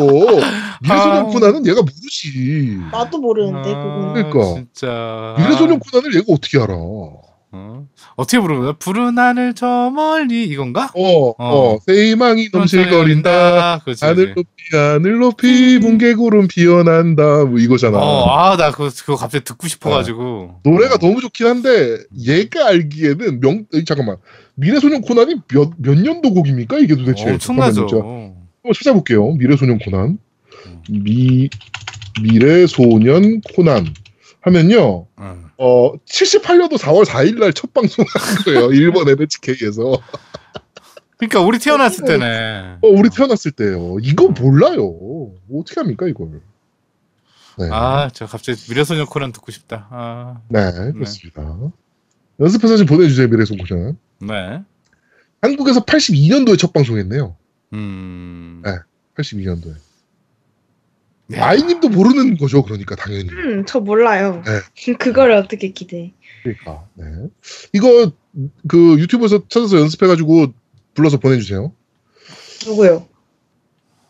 [0.81, 1.23] 미래소년 아.
[1.25, 2.79] 코난은 얘가 모르지.
[2.91, 4.13] 나도 모르는데 아, 그건.
[4.13, 4.55] 그러니까.
[4.55, 6.73] 진짜 미래소년 코난을 얘가 어떻게 알아?
[7.53, 7.85] 어?
[8.15, 8.71] 어떻게 부르는 거야?
[8.79, 10.91] 푸른 하늘 저 멀리 이건가?
[10.95, 13.79] 어, 어, 세이망이 넘실거린다.
[13.83, 14.33] 그치, 하늘.
[14.35, 17.43] 높이 하늘 높이 뭉게구름 피어난다.
[17.45, 17.97] 뭐 이거잖아.
[17.97, 20.61] 어, 아, 나 그거, 그거 갑자기 듣고 싶어가지고.
[20.63, 24.15] 노래가 너무 좋긴 한데 얘가 알기에는 명 잠깐만
[24.55, 27.25] 미래소년 코난이 몇 몇 년도 곡입니까 이게 도대체?
[27.29, 27.81] 어, 엄청나죠.
[27.83, 29.31] 한번 찾아볼게요.
[29.33, 30.17] 미래소년 코난
[30.89, 31.49] 미
[32.21, 33.87] 미래소년 코난
[34.41, 35.05] 하면요.
[35.19, 35.43] 응.
[35.63, 38.07] 어 78년도 4월 4일 날 첫 방송한
[38.45, 38.71] 거예요.
[38.73, 40.01] 일본 NHK에서.
[41.17, 42.77] 그러니까 우리 태어났을 때네.
[42.81, 43.97] 어 우리 태어났을 때요.
[44.01, 45.31] 이거 몰라요.
[45.53, 46.41] 어떻게 합니까 이걸?
[47.59, 47.69] 네.
[47.71, 49.87] 아, 저 갑자기 미래소년 코난 듣고 싶다.
[49.91, 51.57] 아, 네, 그렇습니다.
[52.39, 53.97] 연습해서 좀 보내주세요, 미래소년 코난.
[54.19, 54.63] 네.
[55.43, 57.35] 한국에서 82년도에 첫 방송했네요.
[57.73, 58.61] 음.
[58.65, 58.71] 네.
[59.15, 59.75] 82년도에.
[61.35, 63.29] 야, 아이님도 모르는 거죠, 그러니까 당연히.
[63.29, 64.43] 음, 저 몰라요.
[64.45, 64.93] 네.
[64.99, 66.13] 그걸 어떻게 기대?
[66.43, 66.85] 그러니까.
[66.95, 67.05] 네.
[67.73, 68.11] 이거
[68.67, 70.53] 그 유튜브에서 찾아서 연습해가지고
[70.93, 71.73] 불러서 보내주세요.
[72.65, 73.07] 누구요?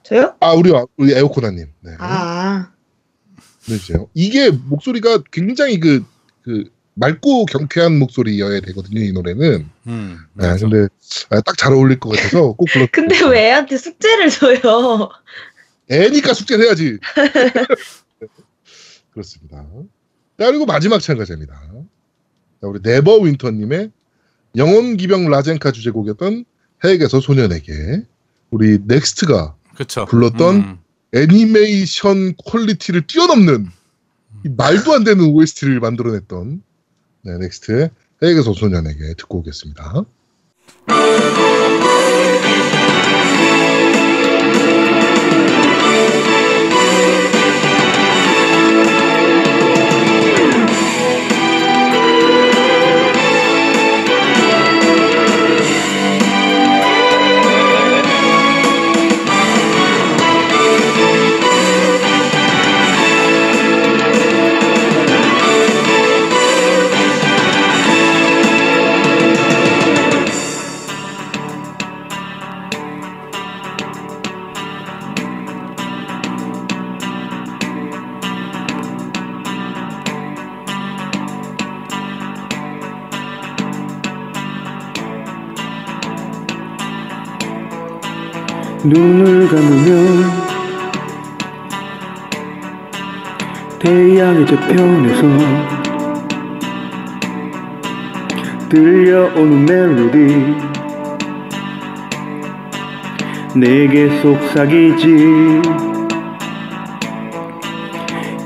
[0.03, 0.35] 저요?
[0.39, 1.67] 아 우리 우리 에어코나님.
[1.81, 1.91] 네.
[1.99, 2.71] 아,
[3.65, 4.07] 보내주세요.
[4.13, 6.03] 이게 목소리가 굉장히 그
[6.43, 6.63] 그
[6.93, 9.69] 맑고 경쾌한 목소리여야 되거든요, 이 노래는.
[9.87, 10.17] 음.
[10.33, 10.67] 네, 맞아.
[10.67, 10.87] 근데
[11.45, 12.87] 딱 잘 어울릴 것 같아서 꼭 불러.
[12.91, 15.09] 근데 왜 애한테 숙제를 줘요?
[15.91, 16.97] 애니까 숙제를 해야지.
[19.11, 19.67] 그렇습니다.
[20.39, 21.53] 자, 그리고 마지막 참가자입니다.
[22.61, 23.91] 자, 우리 네버 윈터님의
[24.55, 26.45] 영혼 기병 라젠카 주제곡이었던
[26.83, 28.03] 해에게서 소년에게
[28.49, 30.05] 우리 넥스트가 그쵸.
[30.05, 30.77] 불렀던 음.
[31.13, 33.67] 애니메이션 퀄리티를 뛰어넘는
[34.45, 36.63] 이 말도 안 되는 OST를 만들어냈던
[37.23, 37.91] 네, 넥스트의
[38.23, 40.05] 해에게서 소년에게 듣고 오겠습니다.
[88.83, 90.51] 눈을 감으면
[93.77, 95.21] 태양의 저편에서
[98.69, 100.55] 들려오는 멜로디.
[103.55, 105.61] 내게 속삭이지.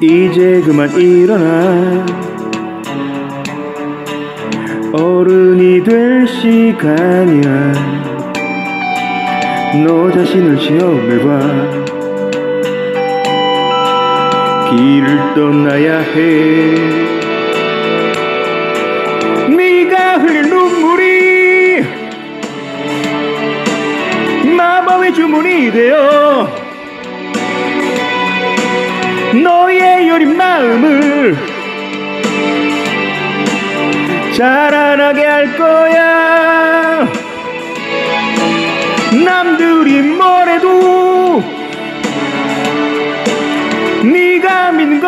[0.01, 2.05] 이제 그만 일어나.
[4.91, 8.14] 어른이 될 시간이야
[9.83, 11.39] 너 자신을 시험해봐.
[14.69, 16.75] 길을 떠나야 해.
[19.49, 21.83] 네가 흘린 눈물이
[24.55, 26.47] 마법의 주문이 되어
[29.43, 31.35] 너의 여린 마음을
[34.35, 36.14] 자라나게 할 거야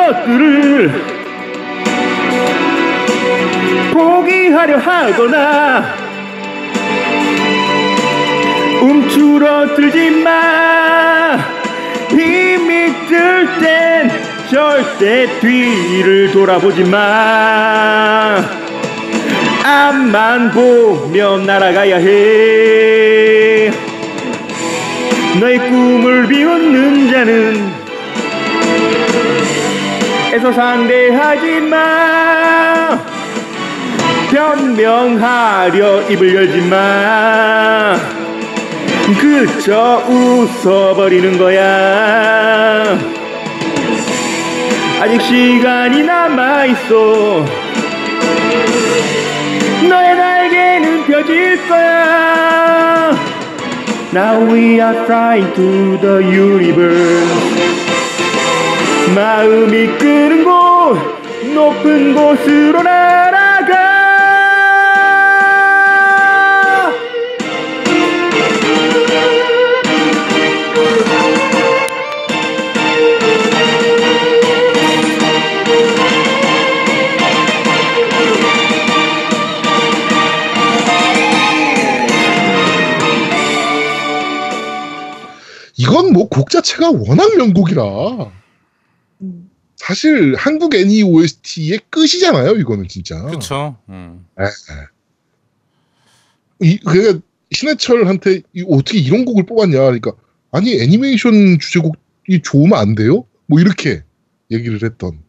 [0.08, 0.92] 것들을
[3.92, 5.94] 포기하려 하거나
[8.82, 11.38] 움츠러들지 마.
[12.10, 14.10] 힘이 들 땐
[14.50, 18.42] 절대 뒤를 돌아보지 마.
[19.66, 23.72] 앞만 보며 날아가야 해.
[25.40, 27.77] 너의 꿈을 비웃는 자는
[30.38, 33.00] 애써 상대하지 마.
[34.30, 37.98] 변명하려 입을 열지 마.
[39.20, 43.00] 그저 웃어버리는 거야.
[45.02, 47.46] 아직 시간이 남아있어.
[49.90, 53.16] 너의 날개는 펴질 거야.
[54.14, 57.87] Now we are flying to the universe
[59.16, 60.98] 마음이 끄는 곳
[61.54, 63.78] 높은 곳으로 날아가
[85.78, 88.47] 이건 뭐 곡 자체가 워낙 명곡이라 음.
[89.92, 92.58] 사실 한국 애니 OST의 끝이잖아요.
[92.58, 93.22] 이거는 진짜.
[93.24, 93.78] 그쵸.
[93.88, 94.26] 음.
[96.60, 97.22] 이, 그러니까
[97.52, 100.12] 신해철한테 이- 어떻게 이런 곡을 뽑았냐 그러니까
[100.52, 103.26] 아니 애니메이션 주제곡이 좋으면 안 돼요?
[103.46, 104.04] 뭐 이렇게
[104.52, 105.20] 얘기를 했던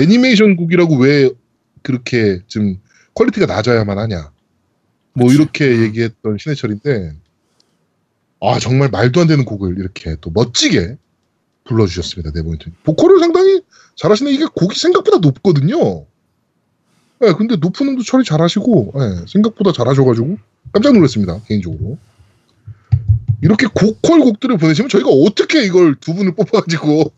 [0.00, 1.30] 애니메이션 곡이라고 왜
[1.82, 2.80] 그렇게 좀
[3.14, 4.32] 퀄리티가 낮아야만 하냐
[5.12, 5.36] 뭐 그치.
[5.40, 5.82] 이렇게 음.
[5.84, 7.12] 얘기했던 신해철인데
[8.40, 10.96] 아 정말 말도 안 되는 곡을 이렇게 또 멋지게
[11.66, 13.62] 불러주셨습니다 네버윈터 보컬을 상당히
[13.96, 14.32] 잘하시네.
[14.32, 16.06] 이게 곡이 생각보다 높거든요.
[17.22, 20.36] 예, 근데 높은 음도 처리 잘하시고 예, 생각보다 잘하셔가지고
[20.72, 21.96] 깜짝 놀랐습니다 개인적으로.
[23.42, 27.12] 이렇게 고퀄 곡들을 보내시면 저희가 어떻게 이걸 두 분을 뽑아가지고.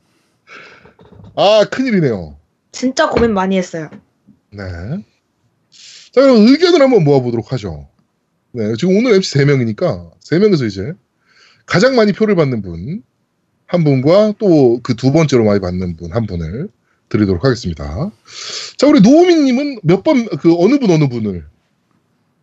[1.37, 2.37] 아 큰일이네요.
[2.73, 3.91] 진짜 고민 많이 했어요.
[4.51, 4.65] 네.
[6.13, 7.89] 자 그럼 의견을 한번 모아보도록 하죠.
[8.53, 10.93] 네 지금 오늘 MC 3 명이니까 3 명에서 이제
[11.67, 13.03] 가장 많이 표를 받는 분
[13.67, 16.69] 한 분과 또 그 두 번째로 많이 받는 분 한 분을
[17.09, 18.11] 드리도록 하겠습니다
[18.77, 21.45] 자 우리 노우미님은 몇 번 그 어느 분 어느 분을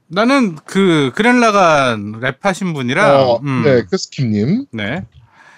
[0.08, 4.66] 나는 그 그랜라가 랩하신 분이랑 어, 음, 네, 캐스킴님.
[4.72, 5.06] 네.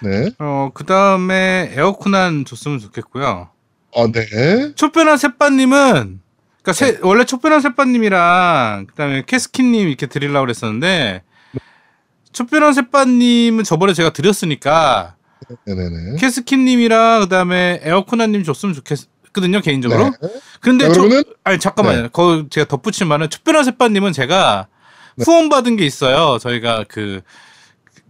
[0.00, 0.30] 네.
[0.38, 3.50] 어, 그 다음에 에어코난 줬으면 좋겠고요.
[3.94, 4.74] 아, 네.
[4.74, 6.20] 촛변한 새빠님은,
[6.62, 11.22] 그니까 세- 원래 촛변한 새빠님이랑, 그 다음에 캐스킨님 이렇게 드리려고 그랬었는데,
[12.32, 15.15] 촛변한 새빠님은 저번에 제가 드렸으니까,
[15.64, 16.16] 네네네.
[16.18, 20.04] 캐스킨님이랑 그 다음에 에어코난님 줬으면 좋겠거든요, 개인적으로.
[20.22, 20.28] 네.
[20.60, 22.02] 근데 자, 저- 그러면은 아니 잠깐만요.
[22.02, 22.08] 네.
[22.12, 24.68] 거 제가 덧붙인 말은 촛변한 새빠님은 제가
[25.16, 25.24] 네.
[25.24, 26.38] 후원 받은 게 있어요.
[26.38, 27.20] 저희가 그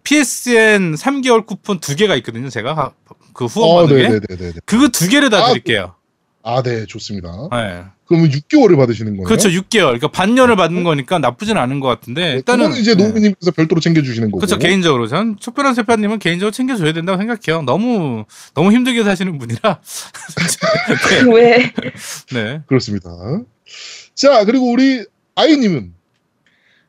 [0.05, 2.49] PSN 3개월 쿠폰 두 개가 있거든요.
[2.49, 2.93] 제가 하-
[3.33, 4.53] 그 후원 어, 받은 게.
[4.65, 5.95] 그거 두 개를 다 아, 드릴게요.
[6.49, 7.49] 아, 네, 좋습니다.
[7.51, 7.83] 네.
[8.07, 9.27] 그러면 6개월을 받으시는 거예요?
[9.27, 9.49] 그렇죠.
[9.49, 9.87] 6개월.
[9.87, 13.03] 그러니까 반년을 받는 거니까 나쁘진 않은 것 같은데 일단은 일단은 이제 네.
[13.03, 14.39] 노우미님께서 별도로 챙겨주시는 거고.
[14.39, 14.57] 그렇죠.
[14.57, 17.63] 개인적으로 전 촛변한 새빠님은 개인적으로 챙겨줘야 된다고 생각해요.
[17.63, 19.81] 너무 너무 힘들게 사시는 분이라.
[21.35, 21.73] 왜?
[22.33, 22.63] 네.
[22.67, 23.11] 그렇습니다.
[24.15, 25.93] 자, 그리고 우리 아이님은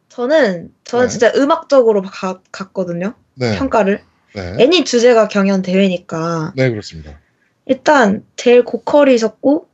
[0.10, 1.10] 저는 저는 네.
[1.10, 3.16] 진짜 음악적으로 가, 갔거든요.
[3.34, 4.04] 네, 평가를.
[4.36, 7.20] 네, 애니 주제가 경연 대회니까 네, 그렇습니다.
[7.68, 9.68] 일단 제일 고퀄이셨고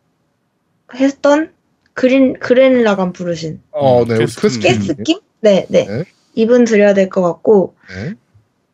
[0.95, 1.51] 했던
[1.93, 4.17] 그린 그랜라간 부르신 어, 음, 네.
[4.17, 5.19] 깨스킴?
[5.41, 5.85] 네, 네.
[5.85, 6.03] 네.
[6.33, 8.15] 이분 드려야 될 것 같고 네,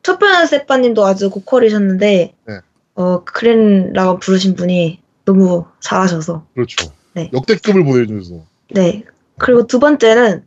[0.04, 2.60] 첫변한 세빠님도 아주 고퀄이셨는데 네.
[2.96, 6.92] 어 그랜라고 부르신 분이 너무 잘하셔서 그렇죠.
[7.14, 7.30] 네.
[7.34, 8.44] 역대급을 보여줘서.
[8.72, 9.04] 네
[9.38, 10.46] 그리고 두 번째는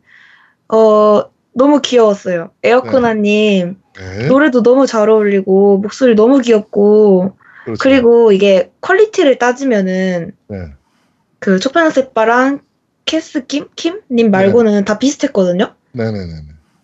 [0.69, 4.27] 어 너무 귀여웠어요 에어코나님 네.
[4.27, 7.79] 노래도 너무 잘 어울리고 목소리 너무 귀엽고 그렇죠.
[7.81, 10.57] 그리고 이게 퀄리티를 따지면은 네.
[11.39, 12.61] 그 초편한 세빠랑
[13.05, 13.67] 캐스 킴?
[13.75, 16.33] 킴님 말고는 다 비슷했거든요 네네네.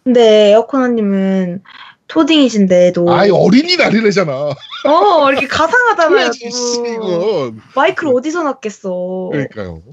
[0.04, 1.62] 근데 에어코나님은
[2.08, 4.34] 초딩이신데도 아이 어린이 날이래잖아.
[4.34, 6.32] 어 이렇게 가상하잖아요.
[6.42, 7.62] 이건.
[7.76, 9.30] 마이크를 어디서 놨겠어.
[9.32, 9.84] 그러니까요.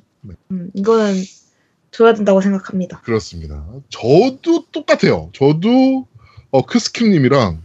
[0.51, 1.14] 음, 이거는
[1.91, 3.01] 줘야 된다고 생각합니다.
[3.03, 3.64] 그렇습니다.
[3.91, 5.30] 저도 똑같아요.
[5.34, 6.07] 저도
[6.51, 7.62] 어 크스킴님이랑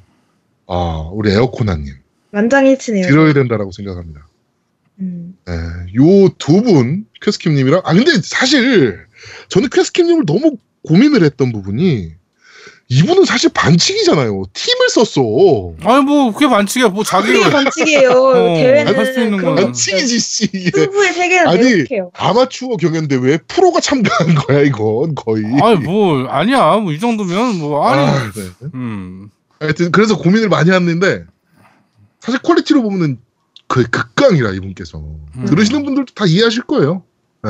[0.68, 2.01] 아 우리 에어코나님
[2.32, 3.08] 만장일치네요.
[3.08, 4.28] 들어야 된다라고 생각합니다.
[5.00, 5.54] 음, 네,
[5.96, 9.00] 요두 분 퀘스킴님이랑 아 근데 사실
[9.50, 10.58] 저는 퀘스킴님을 너무
[10.88, 12.14] 고민을 했던 부분이
[12.90, 14.44] 이분은 사실 반칙이잖아요.
[14.54, 15.74] 팀을 썼어.
[15.84, 16.90] 아니 뭐 그게 반칙이야.
[16.90, 18.10] 뭐 자기가 반칙이에요.
[18.12, 19.38] 어, 대회는 할수 있는.
[19.42, 20.48] 거 반칙이지 씨.
[20.76, 21.86] 승부의 세계는 아니.
[22.14, 25.46] 아마추어 경연대회 프로가 참가한 거야 이건 거의.
[25.62, 26.76] 아니 뭐 아니야.
[26.78, 28.02] 뭐 이 정도면 뭐 아니.
[28.06, 28.42] 아, 네.
[28.74, 29.30] 음.
[29.62, 31.24] 하여튼 그래서 고민을 많이 했는데
[32.22, 33.20] 사실 퀄리티로 보면은
[33.68, 35.46] 거의 극강이라 이분께서 음.
[35.46, 37.04] 들으시는 분들도 다 이해하실 거예요.
[37.44, 37.50] 네.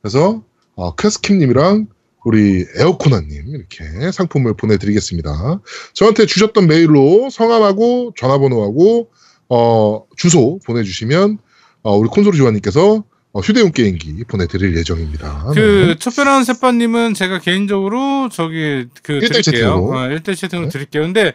[0.00, 0.42] 그래서
[0.74, 1.86] 어, 퀘스킴님이랑
[2.24, 5.60] 우리 에어코나님 이렇게 상품을 보내드리겠습니다.
[5.92, 9.10] 저한테 주셨던 메일로 성함하고 전화번호하고
[9.48, 11.38] 어, 주소 보내주시면
[11.82, 13.04] 어, 우리 콘솔 조아님께서
[13.34, 15.46] 어, 휴대용 게임기 보내드릴 예정입니다.
[15.54, 19.42] 그 첫변한 세빠님은 제가 개인적으로 저기 그 일대일 드릴게요.
[19.42, 19.74] 채팅으로.
[19.86, 20.72] 어, 1대 채팅으로 네.
[20.72, 21.02] 드릴게요.
[21.04, 21.32] 근데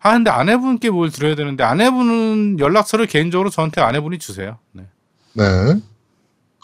[0.00, 4.58] 아 근데 아내분께 뭘 드려야 되는데 아내분은 연락처를 개인적으로 저한테 아내분이 주세요.
[4.72, 4.84] 네.
[5.34, 5.44] 네.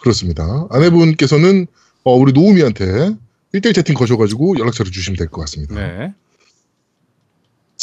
[0.01, 0.67] 그렇습니다.
[0.71, 1.69] 아내분께서는
[2.03, 3.15] 어, 우리 노우미한테
[3.55, 5.75] 1대1 채팅 거셔가지고 연락처를 주시면 될 것 같습니다.
[5.77, 6.13] 네.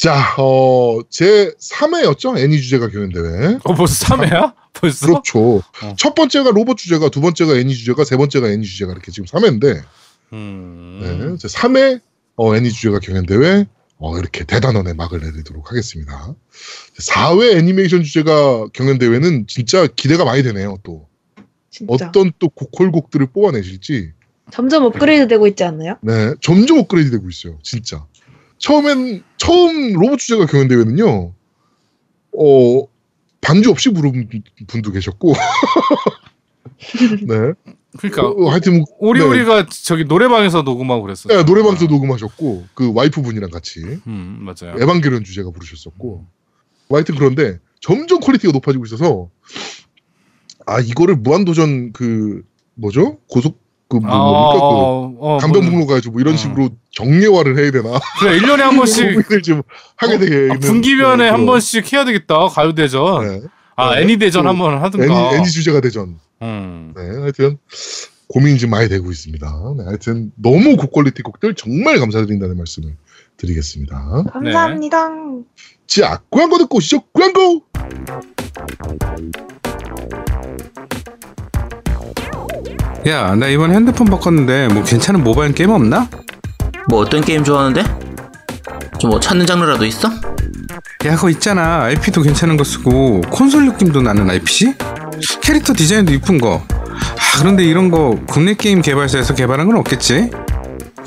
[0.02, 2.38] 자, 어, 제 3회였죠?
[2.38, 3.60] 애니 주제가 경연대회.
[3.66, 4.54] 어 벌써 3회야?
[4.74, 5.06] 벌써?
[5.06, 5.58] 그렇죠.
[5.58, 5.96] 어.
[5.98, 9.84] 첫 번째가 로봇 주제가, 두 번째가 애니 주제가, 세 번째가 애니 주제가 이렇게 지금 3회인데,
[10.32, 11.00] 음.
[11.02, 12.00] 네, 제 3회
[12.38, 13.66] 어, 애니 주제가 경연대회,
[13.98, 16.34] 어, 이렇게 대단원의 막을 내리도록 하겠습니다.
[16.98, 21.10] 4회 애니메이션 주제가 경연대회는 진짜 기대가 많이 되네요, 또.
[21.72, 21.94] 진짜.
[21.94, 24.14] 어떤 또 고퀄곡들을 뽑아내실지.
[24.52, 25.98] 점점 업그레이드 되고 있지 않나요?
[26.02, 27.60] 네, 점점 업그레이드 되고 있어요.
[27.64, 28.06] 진짜.
[28.60, 31.34] 처음엔, 처음 로봇 주제가 경연대회는요,
[32.38, 32.84] 어,
[33.42, 34.30] 반주 없이 부른
[34.68, 35.34] 분도 계셨고,
[37.28, 37.54] 네.
[37.98, 41.36] 그러니까 어, 하여튼, 뭐, 오리오리가 저기 노래방에서 녹음하고 그랬어요.
[41.36, 44.76] 네, 노래방도 녹음하셨고, 그 와이프 분이랑 같이, 음 맞아요.
[44.80, 46.26] 에반게리온 주제가 부르셨었고,
[46.90, 49.30] 뭐 하여튼 그런데, 점점 퀄리티가 높아지고 있어서,
[50.66, 52.44] 아, 이거를 무한도전 그,
[52.76, 53.18] 뭐죠?
[53.28, 54.60] 고속, 그, 뭐, 뭡니까?
[54.60, 56.38] 그, 어, 어, 강변북로 가지고 뭐 이런 어.
[56.38, 58.00] 식으로 정례화를 해야 되나?
[58.20, 59.64] 그래 1 년에 한 번씩 좀
[59.98, 62.48] 하게 되게 아, 분기변에 네, 한 번씩 해야 되겠다.
[62.48, 63.28] 가요 대전.
[63.28, 63.42] 네.
[63.76, 64.02] 아 네.
[64.02, 65.06] 애니 대전 또 한번 하든가.
[65.06, 66.20] 애니, 애니 주제가 대전.
[66.44, 66.94] 음.
[66.96, 67.58] 네, 하여튼
[68.28, 69.48] 고민이 좀 많이 되고 있습니다.
[69.78, 72.96] 네, 하여튼 너무 고퀄리티 곡들 정말 감사드린다는 말씀을
[73.38, 74.24] 드리겠습니다.
[74.32, 75.10] 감사합니다.
[75.88, 77.02] 자, 광고 듣고 오시죠.
[77.12, 77.64] 광고.
[83.08, 86.08] 야, 나 이번 핸드폰 바꿨는데 뭐 괜찮은 모바일 게임 없나?
[86.90, 87.84] 뭐 어떤 게임 좋아하는데?
[89.00, 90.10] 좀 뭐 찾는 장르라도 있어?
[91.06, 91.84] 야, 그거 있잖아.
[91.86, 94.74] IP도 괜찮은 거 쓰고 콘솔 느낌도 나는 RPG?
[95.42, 96.62] 캐릭터 디자인도 이쁜 거.
[96.70, 100.30] 아, 그런데 이런 거 국내 게임 개발사에서 개발한 건 없겠지?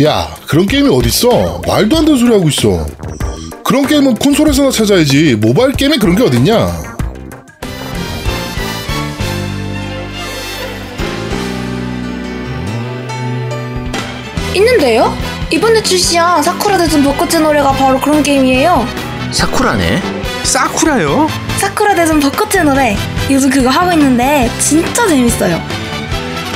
[0.02, 1.60] 야, 그런 게임이 어딨어?
[1.66, 2.86] 말도 안 되는 소리 하고 있어.
[3.62, 5.36] 그런 게임은 콘솔에서나 찾아야지.
[5.36, 6.91] 모바일 게임에 그런 게 어딨냐?
[14.54, 15.16] 있는데요?
[15.50, 18.86] 이번에 출시한 사쿠라 대전 벚꽃의 노래가 바로 그런 게임이에요.
[19.30, 20.02] 사쿠라네.
[20.44, 21.28] 사쿠라요?
[21.58, 22.96] 사쿠라 대전 벚꽃의 노래.
[23.30, 25.60] 요즘 그거 하고 있는데 진짜 재밌어요.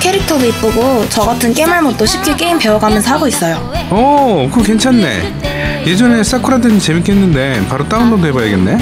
[0.00, 3.56] 캐릭터도 이쁘고 저 같은 겜알못도 쉽게 게임 배워가면서 하고 있어요.
[3.90, 5.84] 어, 그거 괜찮네.
[5.86, 8.78] 예전에 사쿠라 대전 재밌겠는데 바로 다운로드 해봐야겠네.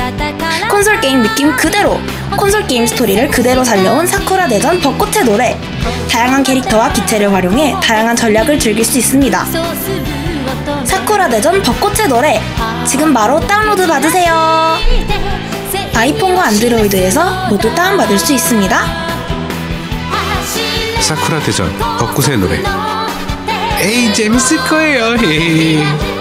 [0.71, 2.01] 콘솔 게임 느낌 그대로
[2.37, 5.57] 콘솔 게임 스토리를 그대로 살려온 사쿠라 대전 벚꽃의 노래
[6.11, 9.47] 다양한 캐릭터와 기체를 활용해 다양한 전략을 즐길 수 있습니다
[10.85, 12.41] 사쿠라 대전 벚꽃의 노래
[12.87, 14.77] 지금 바로 다운로드 받으세요
[15.95, 19.05] 아이폰과 안드로이드에서 모두 다운받을 수 있습니다
[21.05, 22.63] 사쿠라 대전 벚꽃의 노래.
[23.79, 26.14] 에이 재밌을 거예요.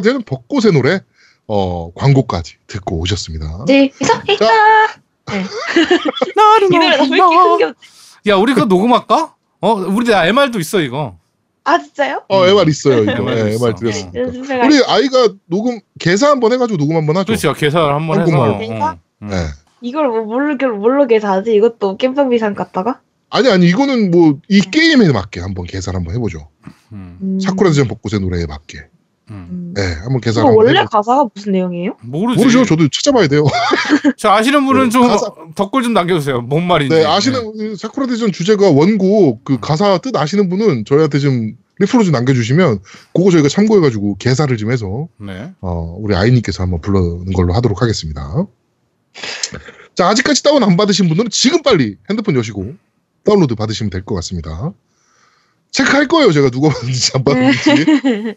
[0.00, 1.00] 되는 벚꽃의 노래.
[1.48, 3.64] 어, 광고까지 듣고 오셨습니다.
[3.66, 4.22] 네, 이사.
[4.22, 5.44] 네.
[6.36, 7.76] 나를 이 노래 너무 이렇게 흥겹.
[8.28, 9.34] 야 우리 그거 녹음할까?
[9.60, 11.16] 어 우리 나 MR도 있어 이거.
[11.64, 12.22] 아 진짜요?
[12.28, 13.12] 어, MR 있어요, 이거.
[13.12, 13.54] MR 네.
[13.54, 14.20] MR 드렸습니다.
[14.20, 14.66] 연습해가.
[14.66, 17.26] 우리 아이가 녹음, 개사 한번 해가지고 녹음 한번 하죠.
[17.26, 18.32] 그렇죠 계산을 한번 해서.
[18.32, 18.84] 한국말로.
[18.84, 18.98] 어.
[19.22, 19.28] 음.
[19.28, 19.36] 네.
[19.80, 23.00] 이걸 뭐 모르게 모르게 사지 이것도 깸성비상 갔다가.
[23.30, 26.48] 아니, 아니, 이거는 뭐, 이 게임에 맞게 한번 계산 한번 해보죠.
[26.92, 27.18] 음.
[27.22, 27.40] 음.
[27.40, 28.88] 사쿠라 대전 벚꽃의 노래에 맞게.
[29.32, 29.72] 음.
[29.74, 30.88] 네, 한번 계산 한번 원래 해보죠.
[30.90, 31.96] 가사가 무슨 내용이에요?
[32.02, 32.38] 모르지.
[32.40, 32.64] 모르죠.
[32.64, 33.44] 저도 찾아봐야 돼요.
[34.18, 36.42] 저 아시는 분은 네, 좀 가사- 댓글 좀 남겨주세요.
[36.42, 36.94] 뭔 말인지.
[36.94, 42.04] 네, 아시는 그 사쿠라 대전 주제가 원곡 그 가사 뜻 아시는 분은 저희한테 좀 리플로
[42.04, 42.80] 좀 남겨주시면
[43.14, 45.52] 그거 저희가 참고해가지고 개사를 좀 해서 네.
[45.62, 48.46] 어, 우리 아이님께서 한번 불러는 걸로 하도록 하겠습니다.
[49.94, 52.74] 자, 아직까지 다운 안 받으신 분들은 지금 빨리 핸드폰 여시고
[53.24, 54.72] 다운로드 받으시면 될 것 같습니다.
[55.72, 58.36] 체크할 거예요, 제가 누가 받는지 안 받는지.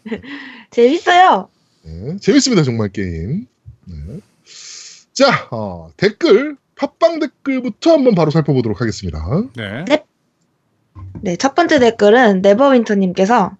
[0.70, 1.48] 재밌어요.
[1.82, 3.46] 네, 재밌습니다, 정말 게임.
[3.84, 3.94] 네.
[5.12, 9.24] 자, 어, 댓글, 팟빵 댓글부터 한번 바로 살펴보도록 하겠습니다.
[9.54, 9.84] 네.
[11.22, 13.52] 네, 첫 번째 댓글은 네버윈터님께서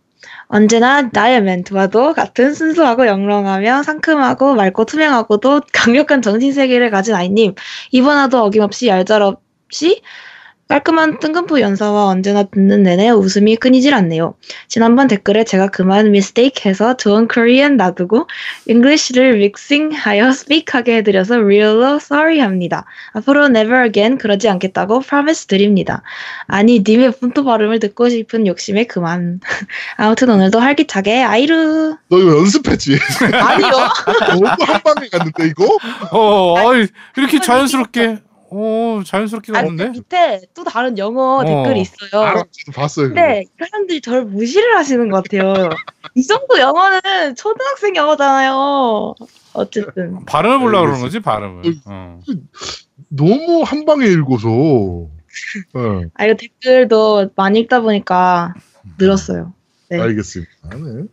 [0.48, 7.54] 언제나 나의 멘트와도 같은 순수하고 영롱하며 상큼하고 맑고 투명하고도 강력한 정신세계를 가진 아이님
[7.90, 10.02] 이번화도 어김없이 얄짤없이
[10.68, 14.34] 깔끔한 뜬금포 연사와 언제나 듣는 내내 웃음이 끊이질 않네요.
[14.66, 18.26] 지난번 댓글에 제가 그만 mistake 해서 좋은 Korean 놔두고
[18.66, 22.84] English를 믹싱하여 speak하게 해드려서 real로 sorry 합니다.
[23.12, 26.02] 앞으로 never again 그러지 않겠다고 promise 드립니다.
[26.48, 29.38] 아니 님의 본토 발음을 듣고 싶은 욕심에 그만.
[29.96, 31.96] 아무튼 오늘도 활기차게 아이루.
[32.08, 32.98] 너 이거 연습했지?
[33.32, 33.70] 아니요.
[34.28, 35.78] 너무 한 방에 갔는데, 이거?
[36.10, 36.86] 어, 어이,
[37.16, 38.18] 이렇게 자연스럽게,
[38.51, 39.90] 어, 자연스럽게 아니 갔는데?
[39.90, 41.44] 밑에 또 다른 영어 어.
[41.44, 42.22] 댓글이 있어요.
[42.22, 42.44] 알아,
[42.74, 43.09] 봤어요.
[43.09, 43.20] 그거.
[43.20, 45.70] 근데 사람들이 저를 무시를 하시는 것 같아요.
[46.14, 49.14] 이 정도 영어는 초등학생 영어잖아요.
[49.53, 50.24] 어쨌든.
[50.26, 51.62] 발음을 보려고 그러는 거지, 발음을.
[51.86, 52.20] 어.
[53.09, 54.49] 너무 한 방에 읽어서.
[55.74, 58.55] 네, 아 이거 댓글도 많이 읽다 보니까
[58.99, 59.53] 늘었어요.
[59.90, 60.01] 네.
[60.01, 60.53] 알겠습니다.
[60.70, 61.05] 네.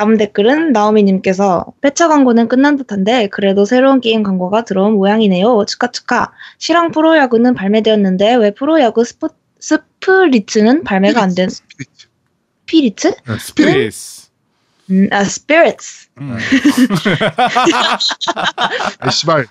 [0.00, 5.66] 다음 댓글은 나오미님께서 패차 광고는 끝난 듯한데 그래도 새로운 게임 광고가 들어온 모양이네요.
[5.68, 6.32] 축하 축하.
[6.56, 9.28] 실황 프로야구는 발매되었는데 왜 프로야구 스포,
[9.58, 11.50] 스프리츠는 발매가 안 된?
[11.50, 13.12] 스피리츠?
[13.26, 14.19] 아 스피리츠.
[16.20, 16.36] 음.
[18.98, 19.46] 아, 씨발.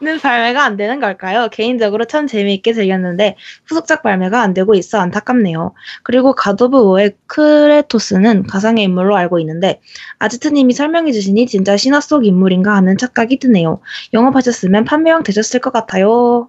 [0.00, 1.48] 는 발매가 안 되는 걸까요?
[1.50, 5.74] 개인적으로 참 재미있게 즐겼는데 후속작 발매가 안 되고 있어 안타깝네요.
[6.02, 9.80] 그리고 가도브 오의 크레토스는 가상의 인물로 알고 있는데
[10.18, 13.80] 아지트님이 설명해 주시니 진짜 신화 속 인물인가 하는 착각이 드네요.
[14.12, 16.48] 영업하셨으면 판매형 되셨을 것 같아요.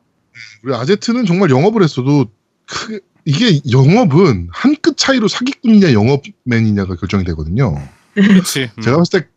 [0.63, 2.25] 우리 아제트는 정말 영업을 했어도
[2.67, 7.75] 크게, 이게 영업은 한 끗 차이로 사기꾼이냐 영업맨이냐가 결정이 되거든요.
[8.13, 8.69] 그렇지.
[8.77, 8.81] 음.
[8.81, 9.27] 제가 봤을 때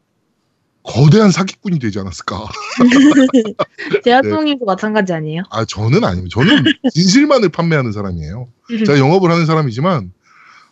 [0.83, 2.45] 거대한 사기꾼이 되지 않았을까.
[4.05, 5.43] 제아송님도 마찬가지 아니에요?
[5.51, 6.29] 아, 저는 아니에요.
[6.29, 8.49] 저는 진실만을 판매하는 사람이에요.
[8.87, 10.13] 제가 영업을 하는 사람이지만,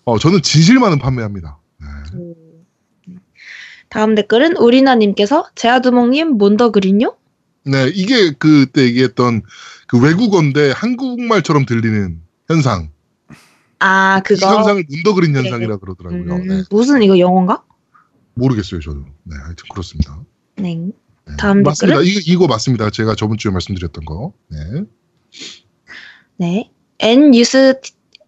[0.05, 1.59] 어, 저는 진실만은 판매합니다.
[3.89, 7.17] 다음 댓글은 우리나님께서 제아두목님 뭔더 그린요?
[7.65, 9.43] 네, 이게 그때 얘기했던
[9.87, 12.91] 그 외국어인데 한국말처럼 들리는 현상.
[13.79, 15.41] 아이 그거 현상을 문더 그린 네.
[15.41, 16.35] 현상이라 그러더라고요.
[16.35, 16.63] 음, 네.
[16.71, 17.65] 무슨 이거 영어인가?
[18.35, 19.05] 모르겠어요, 저도.
[19.25, 20.23] 네, 하여튼 그렇습니다.
[20.57, 20.79] 네.
[21.39, 21.99] 다음 맞습니다.
[21.99, 22.91] 댓글은 이거, 이거 맞습니다.
[22.91, 24.33] 제가 저번 주에 말씀드렸던 거.
[24.49, 24.59] 네.
[26.37, 26.71] 네.
[26.99, 27.81] N뉴스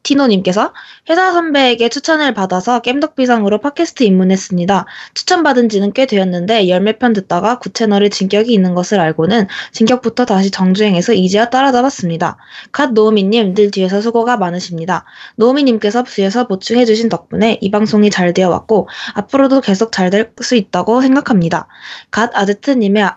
[0.07, 0.73] 티노님께서
[1.11, 4.87] 회사 선배에게 추천을 받아서 겜덕비상으로 팟캐스트 입문했습니다.
[5.15, 11.13] 추천받은 지는 꽤 되었는데 열몇편 듣다가 구 채널에 진격이 있는 것을 알고는 진격부터 다시 정주행해서
[11.13, 12.37] 이제야 따라잡았습니다.
[12.73, 15.05] 갓 노우미님 늘 뒤에서 수고가 많으십니다.
[15.37, 21.01] 노우미님께서 뒤에서 보충해주신 덕분에 이 방송이 잘 되어 왔고 앞으로도 계속 잘 될 수 있다고
[21.01, 21.67] 생각합니다.
[22.11, 23.11] God 아제트님의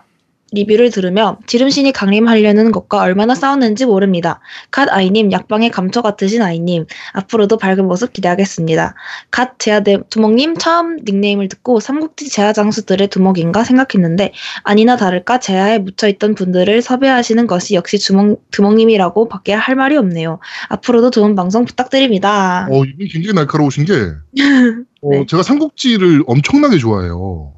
[0.52, 4.40] 리뷰를 들으며 지름신이 강림하려는 것과 얼마나 싸웠는지 모릅니다.
[4.70, 8.94] God 아이님, 약방의 감초 같으신 아이님, 앞으로도 밝은 모습 기대하겠습니다.
[9.30, 14.32] God 재야 대- 두목님 처음 닉네임을 듣고 삼국지 재야 장수들의 두목인가 생각했는데
[14.62, 20.40] 아니나 다를까 재야에 묻혀있던 분들을 섭외하시는 것이 역시 주목, 두목님이라고 밖에 할 말이 없네요.
[20.68, 22.66] 앞으로도 좋은 방송 부탁드립니다.
[22.70, 23.92] 어, 이분 굉장히 날카로우신 게,
[25.02, 25.26] 어, 네.
[25.26, 27.54] 제가 삼국지를 엄청나게 좋아해요.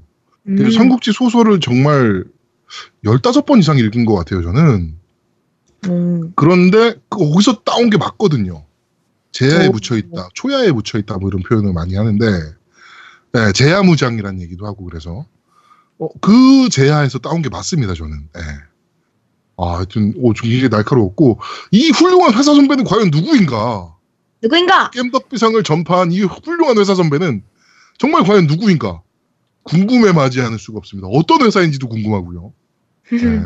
[0.48, 0.70] 음.
[0.70, 2.24] 삼국지 소설을 정말
[3.04, 4.96] 15번 이상 읽은 것 같아요, 저는.
[5.88, 6.32] 음.
[6.36, 8.64] 그런데 그 거기서 따온 게 맞거든요.
[9.32, 9.72] 제야에 오.
[9.72, 12.26] 묻혀 있다, 초야에 묻혀 있다, 뭐 이런 표현을 많이 하는데,
[13.32, 15.26] 네, 제야무장이라는 얘기도 하고 그래서,
[15.98, 18.28] 어, 그 제야에서 따온 게 맞습니다, 저는.
[18.34, 18.40] 네.
[19.56, 23.96] 아, 하여튼, 오, 좀 굉장히 날카로웠고, 이 훌륭한 회사 선배는 과연 누구인가?
[24.42, 24.90] 누구인가?
[24.90, 27.42] 겜덕비상을 전파한 이 훌륭한 회사 선배는
[27.98, 29.02] 정말 과연 누구인가?
[29.62, 31.08] 궁금해 마지 않을 수가 없습니다.
[31.08, 32.52] 어떤 회사인지도 궁금하고요.
[33.18, 33.42] 네.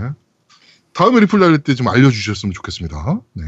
[0.92, 3.20] 다음에 리플 달릴 때 좀 알려주셨으면 좋겠습니다.
[3.34, 3.44] 네.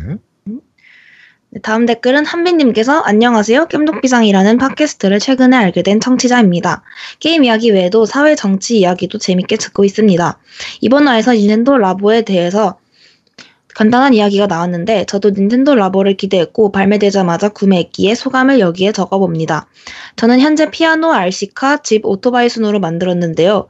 [1.51, 3.67] 네, 다음 댓글은 한빈님께서 안녕하세요.
[3.69, 6.83] 겜독비상이라는 팟캐스트를 최근에 알게 된 청취자입니다.
[7.21, 10.39] 게임 이야기 외에도 사회 정치 이야기도 재밌게 듣고 있습니다.
[10.83, 12.79] 이번 화에서 닌텐도 라보에 대해서
[13.75, 19.69] 간단한 이야기가 나왔는데 저도 닌텐도 라보를 기대했고 발매되자마자 구매했기에 소감을 여기에 적어봅니다.
[20.17, 23.69] 저는 현재 피아노, RC카, 집, 오토바이 순으로 만들었는데요.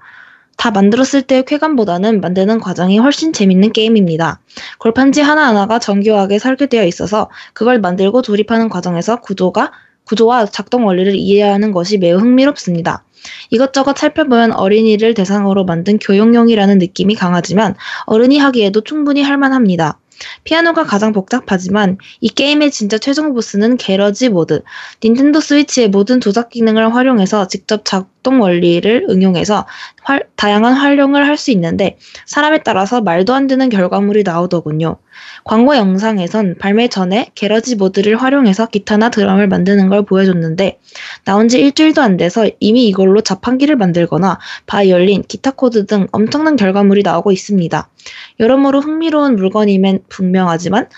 [0.59, 4.41] 다 만들었을 때의 쾌감보다는 만드는 과정이 훨씬 재밌는 게임입니다.
[4.79, 9.71] 골판지 하나하나가 정교하게 설계되어 있어서 그걸 만들고 조립하는 과정에서 구조가
[10.05, 13.05] 구조와 작동 원리를 이해하는 것이 매우 흥미롭습니다.
[13.51, 19.99] 이것저것 살펴보면 어린이를 대상으로 만든 교육용이라는 느낌이 강하지만 어른이 하기에도 충분히 할만합니다.
[20.45, 24.63] 피아노가 가장 복잡하지만 이 게임의 진짜 최종 보스는 게러지 모드.
[25.05, 29.67] 닌텐도 스위치의 모든 조작 기능을 활용해서 직접 작동 원리를 응용해서
[30.03, 34.97] 활- 다양한 활용을 할 수 있는데 사람에 따라서 말도 안 되는 결과물이 나오더군요.
[35.45, 40.79] 광고 영상에선 발매 전에 게러지 모드를 활용해서 기타나 드럼을 만드는 걸 보여줬는데
[41.25, 47.03] 나온 지 일주일도 안 돼서 이미 이걸로 자판기를 만들거나 바이올린, 기타 코드 등 엄청난 결과물이
[47.03, 47.89] 나오고 있습니다.
[48.41, 50.89] 여러모로 흥미로운 물건이면 분명하지만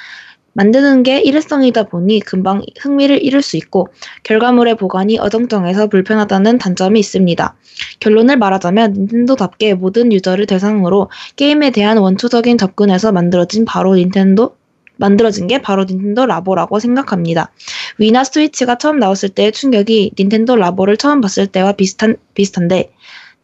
[0.52, 3.88] 만드는 게 일회성이다 보니 금방 흥미를 잃을 수 있고
[4.24, 7.56] 결과물의 보관이 어정쩡해서 불편하다는 단점이 있습니다.
[8.00, 14.56] 결론을 말하자면 닌텐도답게 모든 유저를 대상으로 게임에 대한 원초적인 접근에서 만들어진 바로 닌텐도
[14.96, 17.50] 만들어진 게 바로 닌텐도 라보라고 생각합니다.
[17.98, 22.90] 위나 스위치가 처음 나왔을 때의 충격이 닌텐도 라보를 처음 봤을 때와 비슷한 비슷한데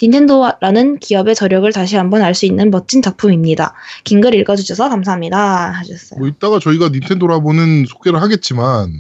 [0.03, 3.75] 닌텐도라는 기업의 저력을 다시 한번 알 수 있는 멋진 작품입니다.
[4.05, 5.71] 긴 글 읽어주셔서 감사합니다.
[5.71, 6.19] 하셨어요.
[6.19, 8.93] 뭐 이따가 저희가 닌텐도 라보는 소개를 하겠지만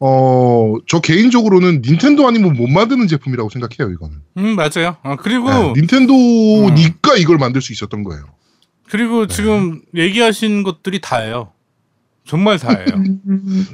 [0.00, 4.16] 어, 저 개인적으로는 닌텐도 아니면 못 만드는 제품이라고 생각해요, 이거는.
[4.38, 4.96] 음 맞아요.
[5.02, 8.24] 아, 그리고 네, 닌텐도니까 이걸 만들 수 있었던 거예요.
[8.88, 11.52] 그리고 지금 얘기하신 것들이 다예요.
[12.24, 12.86] 정말 다예요.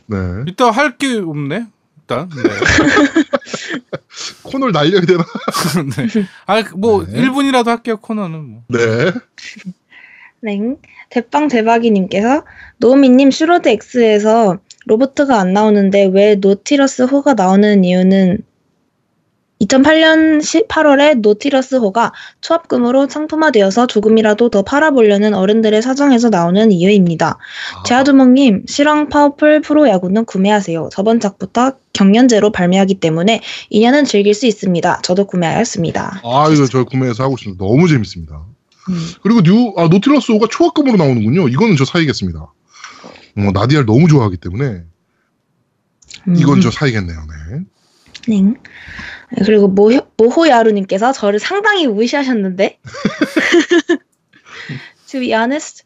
[0.06, 0.16] 네.
[0.48, 1.66] 이따 할게 없네.
[2.00, 2.28] 일단.
[2.30, 2.42] 네.
[4.42, 5.24] 코너를 날려야 되나?
[5.96, 6.26] 네.
[6.46, 7.96] 아, 뭐 1분이라도 할게요.
[7.98, 8.62] 코너는 뭐.
[8.68, 9.12] 네.
[10.40, 10.76] 네.
[11.10, 12.44] 대빵 대박이님께서
[12.78, 18.38] 노미님 슈로드 X에서 로보트가 안 나오는데 왜 노티러스 호가 나오는 이유는
[19.64, 27.38] 2008년 8월에 노티러스 호가 초합금으로 상품화되어서 조금이라도 더 팔아보려는 어른들의 사정에서 나오는 이유입니다.
[27.86, 30.88] 재야두목님, 실황 파워풀 프로야구는 구매하세요.
[30.92, 33.40] 저번 작부터 격년제로 발매하기 때문에
[33.70, 35.00] 2년은 즐길 수 있습니다.
[35.02, 36.22] 저도 구매하였습니다.
[36.24, 37.64] 아, 이거 저 구매해서 하고 있습니다.
[37.64, 38.42] 너무 재밌습니다.
[38.90, 39.08] 음.
[39.22, 41.48] 그리고 뉴, 아, 노틸러스호가 초합금으로 나오는군요.
[41.48, 42.40] 이거는 저 사야겠습니다.
[42.40, 44.82] 어, 나디아를 너무 좋아하기 때문에
[46.38, 47.18] 이건 저 사야겠네요.
[47.18, 47.64] 네.
[48.27, 48.53] 네.
[49.45, 52.77] 그리고 모, 모호야루님께서 저를 상당히 무시하셨는데.
[55.07, 55.83] to be honest,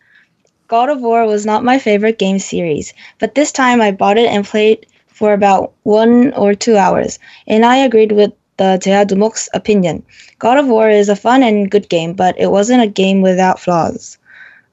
[0.67, 4.29] God of War was not my favorite game series, but this time I bought it
[4.29, 10.03] and played for about one or two hours, and I agreed with the Jeadumok's opinion.
[10.39, 13.59] God of War is a fun and good game, but it wasn't a game without
[13.59, 14.17] flaws.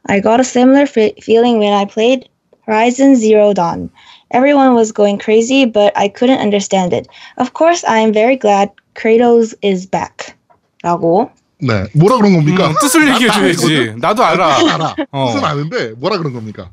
[0.07, 2.29] I got a similar fe- feeling when I played
[2.67, 3.91] Horizon Zero Dawn.
[4.36, 7.08] Everyone was going crazy, but I couldn't understand it.
[7.38, 10.36] Of course, I am very glad Kratos is back.
[10.84, 11.30] 라고.
[11.60, 11.88] 네.
[11.94, 12.68] 뭐라 그런 겁니까?
[12.68, 13.96] 음, 뜻을 얘기해 줘야지.
[13.98, 14.58] 나도 알아.
[14.74, 14.96] 알아.
[15.12, 15.32] 어.
[15.32, 16.70] 뜻은 아는데 뭐라 그런 겁니까?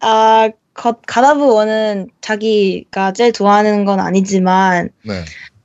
[0.00, 5.24] 아, 겉, 가다브 원은 자기가 제일 좋아하는 건 아니지만, 네.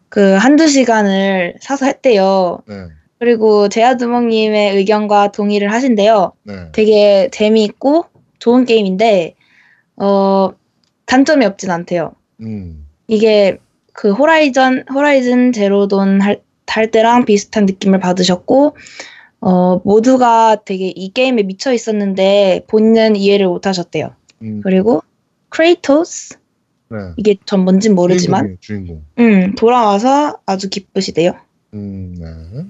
[0.09, 2.59] 그 한두 시간을 사서 했대요.
[2.67, 2.87] 네.
[3.19, 6.33] 그리고 제아두목님의 의견과 동의를 하신대요.
[6.43, 6.53] 네.
[6.73, 8.05] 되게 재미있고
[8.39, 9.35] 좋은 게임인데,
[9.95, 10.49] 어,
[11.05, 12.13] 단점이 없진 않대요.
[12.41, 12.87] 음.
[13.07, 13.57] 이게
[13.93, 18.75] 그 Horizon, Horizon Zero Dawn 할, 할 때랑 비슷한 느낌을 받으셨고,
[19.41, 24.15] 어, 모두가 되게 이 게임에 미쳐 있었는데 본인은 이해를 못 하셨대요.
[24.41, 24.61] 음.
[24.63, 25.03] 그리고
[25.49, 26.37] 크레이토스?
[26.89, 26.97] 네.
[27.17, 29.03] 이게 전 뭔진 모르지만, 주인공.
[29.19, 31.33] 음, 돌아와서 아주 기쁘시대요.
[31.73, 32.65] 음, 네.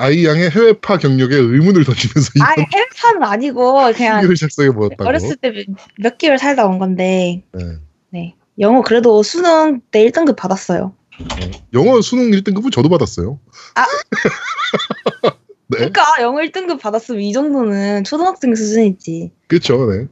[0.00, 5.04] 아이 양의 해외파 경력에 의문을 던지면서 아, 이런 해외파는 아니고, 그냥 신기를 작성해 보았다고.
[5.04, 5.52] 어렸을 때
[5.98, 7.64] 몇 개월 살다 온 건데, 네.
[8.10, 8.34] 네.
[8.58, 10.94] 영어 그래도 수능 때 1등급 받았어요.
[11.74, 13.38] 영어 수능 1등급은 저도 받았어요.
[13.74, 13.84] 아.
[15.68, 15.76] 네.
[15.76, 19.30] 그러니까 영어 1등급 받았으면 이 정도는 초등학생 수준이지.
[19.46, 19.86] 그렇죠.
[19.90, 20.06] 네.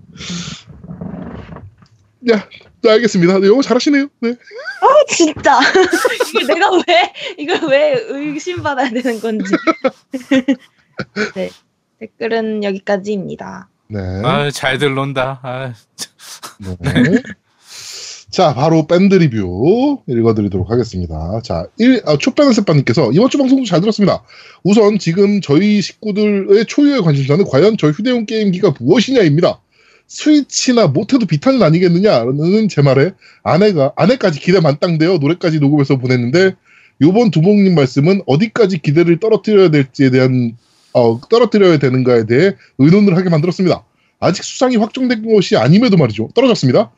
[2.32, 2.46] 야,
[2.82, 3.40] 네, 알겠습니다.
[3.40, 4.08] 네, 영어 잘하시네요.
[4.20, 4.30] 네.
[4.30, 5.58] 아 진짜
[6.34, 9.52] 이게 내가 왜 이걸 왜 의심받아야 되는 건지.
[11.34, 11.50] 네
[11.98, 13.68] 댓글은 여기까지입니다.
[13.88, 14.00] 네.
[14.24, 15.40] 아, 잘들 논다.
[15.42, 15.72] 아,
[16.58, 17.22] 네.
[18.30, 21.40] 자, 바로 밴드 리뷰 읽어드리도록 하겠습니다.
[21.42, 24.22] 자, 1, 아, 초편한세빠님께서 이번 주 방송도 잘 들었습니다.
[24.62, 29.60] 우선 지금 저희 식구들의 초유의 관심사는 과연 저 휴대용 게임기가 무엇이냐입니다.
[30.08, 33.12] 스위치나 못해도 비타는 아니겠느냐라는 제 말에
[33.42, 36.56] 아내가, 아내까지 기대 만땅되어 노래까지 녹음해서 보냈는데
[37.02, 40.56] 요번 두목님 말씀은 어디까지 기대를 떨어뜨려야 될지에 대한,
[40.94, 43.84] 어, 떨어뜨려야 되는가에 대해 의논을 하게 만들었습니다.
[44.18, 46.30] 아직 수상이 확정된 것이 아님에도 말이죠.
[46.34, 46.90] 떨어졌습니다.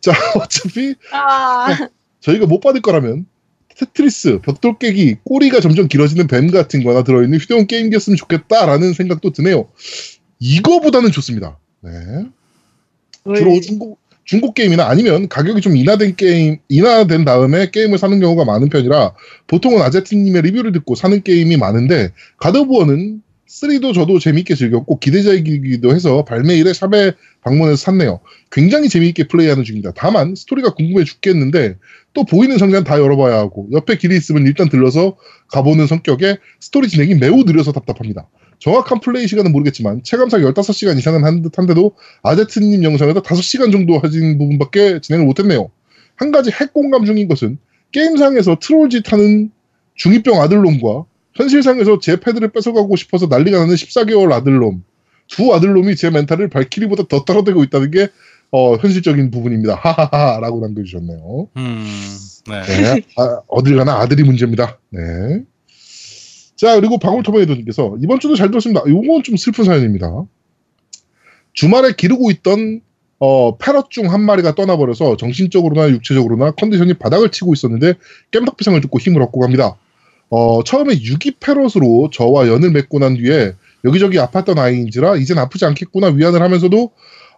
[0.00, 1.88] 자, 어차피 아,
[2.20, 3.26] 저희가 못 받을 거라면
[3.76, 9.68] 테트리스, 벽돌 깨기, 꼬리가 점점 길어지는 뱀 같은 거나 들어있는 휴대용 게임기였으면 좋겠다라는 생각도 드네요.
[10.40, 11.58] 이거보다는 좋습니다.
[11.82, 11.92] 네.
[13.34, 18.68] 주로 중국, 중국 게임이나 아니면 가격이 좀 인하된 게임, 인하된 다음에 게임을 사는 경우가 많은
[18.68, 19.14] 편이라
[19.46, 25.94] 보통은 아제트님의 리뷰를 듣고 사는 게임이 많은데 God of War는 3도 저도 재미있게 즐겼고 기대작이기도
[25.94, 27.12] 해서 발매일에 shop에
[27.42, 28.20] 방문해서 샀네요.
[28.50, 29.92] 굉장히 재미있게 플레이하는 중입니다.
[29.94, 31.76] 다만 스토리가 궁금해 죽겠는데
[32.12, 35.16] 또 보이는 상자는 다 열어봐야 하고 옆에 길이 있으면 일단 들러서
[35.48, 38.28] 가보는 성격에 스토리 진행이 매우 느려서 답답합니다.
[38.58, 41.92] 정확한 플레이 시간은 모르겠지만 체감상 15시간 이상은 한 듯한데도
[42.22, 45.70] 아제트님 영상에서 5시간 정도 하신 부분밖에 진행을 못했네요.
[46.16, 47.58] 한 가지 핵공감 중인 것은
[47.92, 49.50] 게임상에서 트롤짓 하는
[49.98, 51.04] 중2병 아들놈과
[51.36, 54.82] 현실상에서 제 패드를 뺏어가고 싶어서 난리가 나는 14개월 아들놈
[55.28, 58.08] 두 아들놈이 제 멘탈을 발키리보다 더 떨어대고 있다는 게
[58.52, 59.74] 어, 현실적인 부분입니다.
[59.74, 61.48] 하하하라고 남겨주셨네요.
[61.56, 61.86] 음,
[62.48, 62.62] 네.
[62.62, 63.02] 네.
[63.16, 64.78] 아, 어딜 가나 아들이 문제입니다.
[64.90, 65.00] 네.
[66.54, 68.82] 자, 그리고 방울토마이도님께서 이번 주도 잘 들었습니다.
[68.88, 70.24] 요건 좀 슬픈 사연입니다.
[71.52, 72.80] 주말에 기르고 있던
[73.18, 77.94] 어, 패럿 중 한 마리가 떠나버려서 정신적으로나 육체적으로나 컨디션이 바닥을 치고 있었는데
[78.30, 79.76] 깸덕비상을 듣고 힘을 얻고 갑니다.
[80.30, 83.52] 어, 처음에 유기 패럿으로 저와 연을 맺고 난 뒤에
[83.84, 86.90] 여기저기 아팠던 아이인지라 이젠 아프지 않겠구나 위안을 하면서도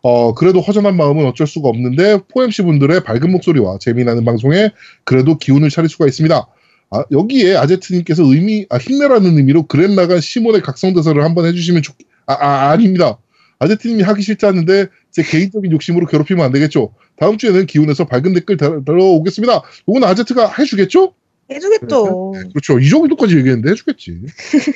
[0.03, 4.71] 어, 그래도 허전한 마음은 어쩔 수가 없는데 포엠씨 분들의 밝은 목소리와 재미나는 방송에
[5.05, 6.47] 그래도 기운을 차릴 수가 있습니다.
[6.91, 11.95] 아, 여기에 아제트님께서 의미, 아, 힘내라는 의미로 그랜 나간 시몬의 각성대사를 한번 해주시면 좋,
[12.27, 13.19] 아, 아, 아닙니다.
[13.59, 16.95] 아제트님이 하기 싫지 않은데 제 개인적인 욕심으로 괴롭히면 안 되겠죠.
[17.19, 19.63] 다음 주에는 기운에서 밝은 댓글 달- 달아오겠습니다.
[19.89, 21.13] 이건 아제트가 해주겠죠?
[21.51, 22.33] 해주겠죠.
[22.53, 22.79] 그렇죠.
[22.79, 24.21] 이 정도까지 얘기했는데 해주겠지.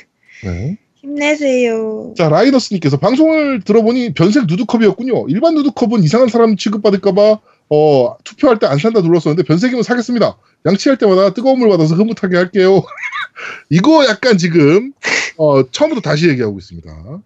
[0.45, 0.77] 네.
[0.95, 2.13] 힘내세요.
[2.17, 5.25] 자, 라이너스님께서 방송을 들어보니 변색 누드컵이었군요.
[5.27, 7.39] 일반 누드컵은 이상한 사람 취급받을까봐,
[7.69, 10.37] 어, 투표할 때 안 산다 눌렀었는데 변색이면 사겠습니다.
[10.65, 12.83] 양치할 때마다 뜨거운 물 받아서 흐뭇하게 할게요.
[13.69, 14.93] 이거 약간 지금,
[15.37, 17.21] 어, 처음부터 다시 얘기하고 있습니다.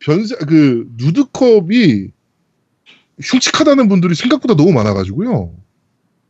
[0.00, 2.08] 변색, 그, 누드컵이
[3.22, 5.54] 흉측하다는 분들이 생각보다 너무 많아가지고요.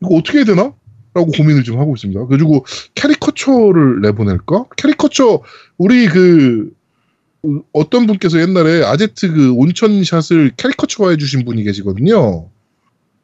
[0.03, 0.73] 이거 어떻게 해야 되나?
[1.17, 2.27] 라고 고민을 좀 하고 있습니다.
[2.27, 4.67] 그리고 캐리커처를 내보낼까?
[4.77, 5.41] 캐리커처,
[5.79, 6.71] 우리 그,
[7.73, 12.51] 어떤 분께서 옛날에 아제트 그 온천 shot을 캐리커처화 해주신 분이 계시거든요.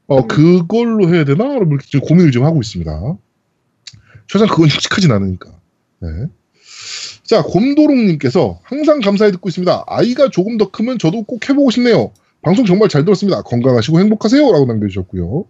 [0.06, 1.44] 어, 그걸로 해야 되나?
[1.44, 3.16] 라고 이렇게 지금 고민을 좀 하고 있습니다.
[4.26, 5.50] 최소한 그건 흉측하진 않으니까.
[6.00, 6.08] 네.
[7.24, 9.84] 자, 곰도롱님께서 항상 감사히 듣고 있습니다.
[9.86, 12.12] 아이가 조금 더 크면 저도 꼭 해보고 싶네요.
[12.40, 13.42] 방송 정말 잘 들었습니다.
[13.42, 14.50] 건강하시고 행복하세요.
[14.50, 15.44] 라고 남겨주셨고요.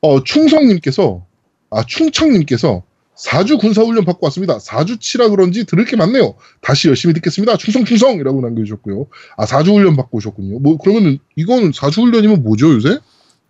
[0.00, 1.26] 어, 충성님께서,
[1.70, 2.82] 아, 충청님께서
[3.16, 4.58] 4주 군사훈련 받고 왔습니다.
[4.58, 6.34] 4주치라 그런지 들을 게 많네요.
[6.60, 7.56] 다시 열심히 듣겠습니다.
[7.56, 8.18] 충성충성!
[8.20, 9.06] 이라고 남겨주셨고요.
[9.36, 10.60] 아, 4주 훈련 받고 오셨군요.
[10.60, 12.98] 뭐, 그러면은, 이건 4주 훈련이면 뭐죠, 요새?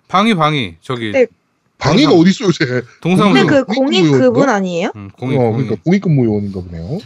[0.08, 1.26] 방위 방위 저기 네.
[1.76, 2.86] 방위가 동상- 어딨어, 요새?
[3.02, 4.10] 동사무소 근데 그 공익?
[4.10, 4.90] 그분 아니에요?
[4.96, 6.98] 음, 공익 어, 공익 그러니까 공익근무 요원인가 보네요.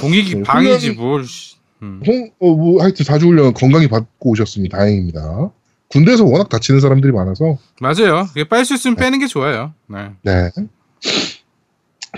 [0.00, 1.24] 공익이 네, 방이지 훈련이- 뭘.
[1.24, 1.56] 씨.
[1.82, 2.00] 음.
[2.06, 5.50] 홍, 어, 뭐, 하여튼 4주 훈련 건강히 받고 오셨으니 다행입니다.
[5.88, 7.58] 군대에서 워낙 다치는 사람들이 많아서.
[7.80, 8.26] 맞아요.
[8.48, 9.72] 빨 수 있으면 빼는 게 좋아요.
[9.88, 10.10] 네.
[10.22, 10.50] 네.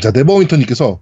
[0.01, 1.01] 자, 네버윈터님께서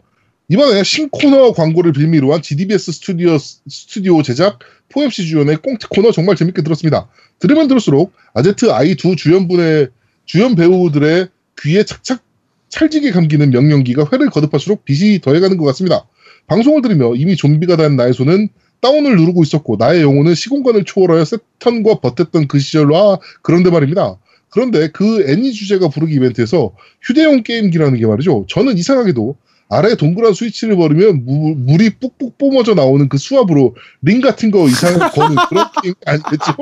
[0.49, 4.59] 이번에 신코너 광고를 빌미로 한 GDBS 스튜디오, 스튜디오 제작
[4.91, 7.09] 포엠C 주연의 꽁트 코너 정말 재밌게 들었습니다.
[7.39, 9.89] 들으면 들을수록 아제트 아이 두 주연분의,
[10.25, 11.29] 주연 배우들의
[11.61, 12.23] 귀에 착착
[12.69, 16.07] 찰지게 감기는 명령기가 회를 거듭할수록 빛이 더해가는 것 같습니다.
[16.47, 18.49] 방송을 들으며 이미 좀비가 된 나의 손은
[18.81, 24.17] 다운을 누르고 있었고 나의 영혼은 시공간을 초월하여 세턴과 버텼던 그 시절과 그런데 말입니다.
[24.51, 26.73] 그런데 그 애니 주제가 부르기 이벤트에서
[27.03, 28.47] 휴대용 게임기라는 게 말이죠.
[28.49, 29.37] 저는 이상하게도
[29.69, 35.11] 아래에 동그란 스위치를 버리면 무- 물이 뿍뿍 뿜어져 나오는 그 수압으로 링 같은 거 이상하게
[35.21, 36.55] 거는 그런 게임 아니겠죠?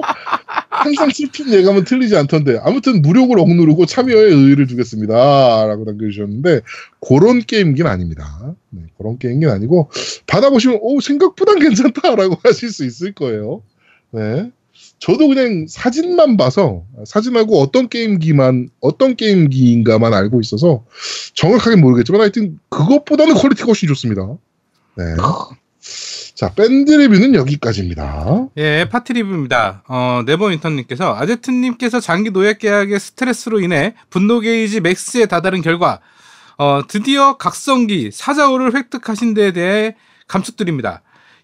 [0.85, 5.66] 항상 슬픈 예감은 틀리지 않던데 아무튼 무력을 억누르고 참여에 의의를 두겠습니다.
[5.66, 6.61] 라고 남겨주셨는데
[7.01, 8.55] 그런 게임기는 아닙니다.
[8.69, 9.90] 네, 그런 게임기는 아니고
[10.27, 13.62] 받아보시면 오 생각보단 괜찮다라고 하실 수 있을 거예요.
[14.11, 14.51] 네.
[14.98, 20.85] 저도 그냥 사진만 봐서 사진하고 어떤 게임기만 어떤 게임기인가만 알고 있어서
[21.32, 24.36] 정확하게 모르겠지만 하여튼 그것보다는 퀄리티가 훨씬 좋습니다.
[24.97, 25.05] 네.
[26.35, 28.47] 자, 밴드 리뷰는 여기까지입니다.
[28.56, 29.82] 예, 파티 리뷰입니다.
[29.86, 36.01] 어, 네버윈턴님께서 아제트님께서 장기 노예 계약의 스트레스로 인해 분노 게이지 max에 다다른 결과
[36.56, 39.94] 어, 드디어 각성기 사자후를 획득하신 데에 대해
[40.27, 41.02] 감축드립니다.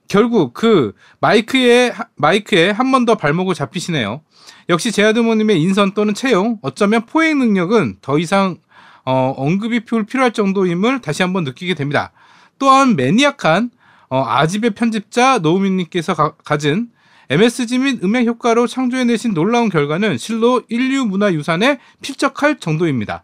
[0.08, 4.22] 결국 그 마이크에 하- 마이크에 한 번 더 발목을 잡히시네요.
[4.68, 8.56] 역시 재야두목님의 인선 또는 채용, 어쩌면 포획 능력은 더 이상
[9.04, 12.12] 어, 언급이 필- 필요할 정도임을 다시 한번 느끼게 됩니다.
[12.58, 13.70] 또한 maniac한
[14.10, 16.88] 어, 아집의 편집자 노우민님께서 가, 가진
[17.30, 23.22] MSG 및 음향 효과로 창조해내신 놀라운 결과는 실로 인류 문화 유산에 필적할 정도입니다.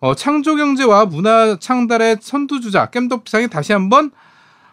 [0.00, 4.10] 어, 창조 경제와 문화 창달의 선두주자 겜덕비상에 다시 한번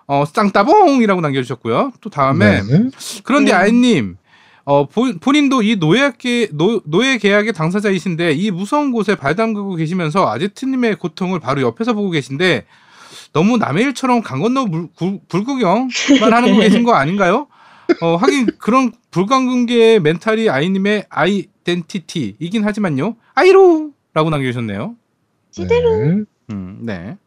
[0.08, 1.94] 어, 쌍따봉이라고 남겨주셨고요.
[2.02, 2.90] 또 다음에 네.
[3.24, 3.58] 그런데 음.
[3.58, 4.18] 아이님
[4.66, 9.76] 어, 본- 본인도 이 노예, 계, 노, 노예 계약의 당사자이신데 이 무서운 곳에 발 담그고
[9.76, 12.66] 계시면서 아제트님의 고통을 바로 옆에서 보고 계신데
[13.36, 15.90] 너무 남의 일처럼 강 건너 물, 구- 불구경만
[16.32, 17.48] 하는 거 계신 거 아닌가요?
[18.02, 23.18] 어, 하긴 그런 불광금계의 멘탈이 아이님의 아이덴티티이긴 하지만요.
[23.34, 24.96] 아이로라고 남겨주셨네요.
[25.58, 26.24] 네.
[26.52, 27.18] 음, 네.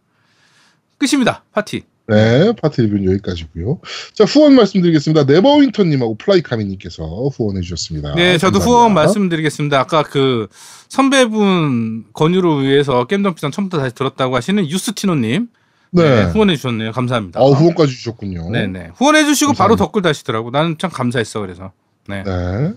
[0.97, 1.45] 끝입니다.
[1.53, 1.83] 파티.
[2.07, 3.81] 네, 파티 리뷰는 여기까지고요.
[4.15, 5.25] 자, 후원 말씀드리겠습니다.
[5.25, 8.15] 네버윈터님하고 플라이카미님께서 후원해 주셨습니다.
[8.15, 8.65] 네, 저도 감사합니다.
[8.65, 9.79] 후원 말씀드리겠습니다.
[9.79, 10.49] 아까 그
[10.89, 15.49] 선배분 권유로 위해서 겜덕비상 처음부터 다시 들었다고 하시는 유스티노님
[15.90, 16.24] 네.
[16.24, 16.93] 후원해 주셨네요.
[16.93, 17.40] 감사합니다.
[17.40, 18.51] 어, 후원까지 주셨군요.
[18.51, 19.85] 네네 후원해 주시고 바로 감사합니다.
[19.86, 20.51] 댓글 다시더라고.
[20.51, 21.73] 나는 참 감사했어 그래서.
[22.09, 22.23] 네.
[22.24, 22.73] 네.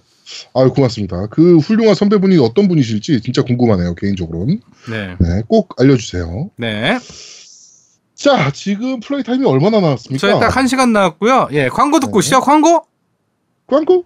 [0.54, 1.28] 아유, 고맙습니다.
[1.28, 4.62] 그 훌륭한 선배분이 어떤 분이실지 진짜 궁금하네요, 개인적으로는.
[4.90, 5.16] 네.
[5.20, 6.52] 네, 꼭 알려주세요.
[6.58, 6.98] 네.
[8.16, 10.26] 자, 지금 플레이 타임이 얼마나 남았습니까?
[10.26, 11.50] 저희 딱한 시간 나왔고요.
[11.52, 12.26] 예, 광고 듣고 네.
[12.26, 12.86] 시작 광고.
[13.68, 14.06] 광고?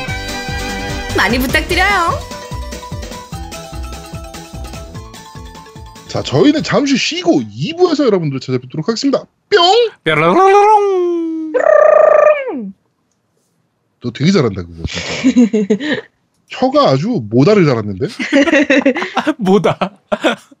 [1.15, 2.19] 많이 부탁드려요.
[6.07, 9.23] 자, 저희는 잠시 쉬고 2부에서 여러분들 찾아뵙도록 하겠습니다.
[9.49, 9.89] 뿅!
[10.03, 11.53] 뾰로로롱.
[14.03, 16.01] 너 되게 잘한다, 그거 진짜.
[16.49, 18.07] 혀가 아주 모다를 잘았는데?
[19.37, 20.01] 뭐다?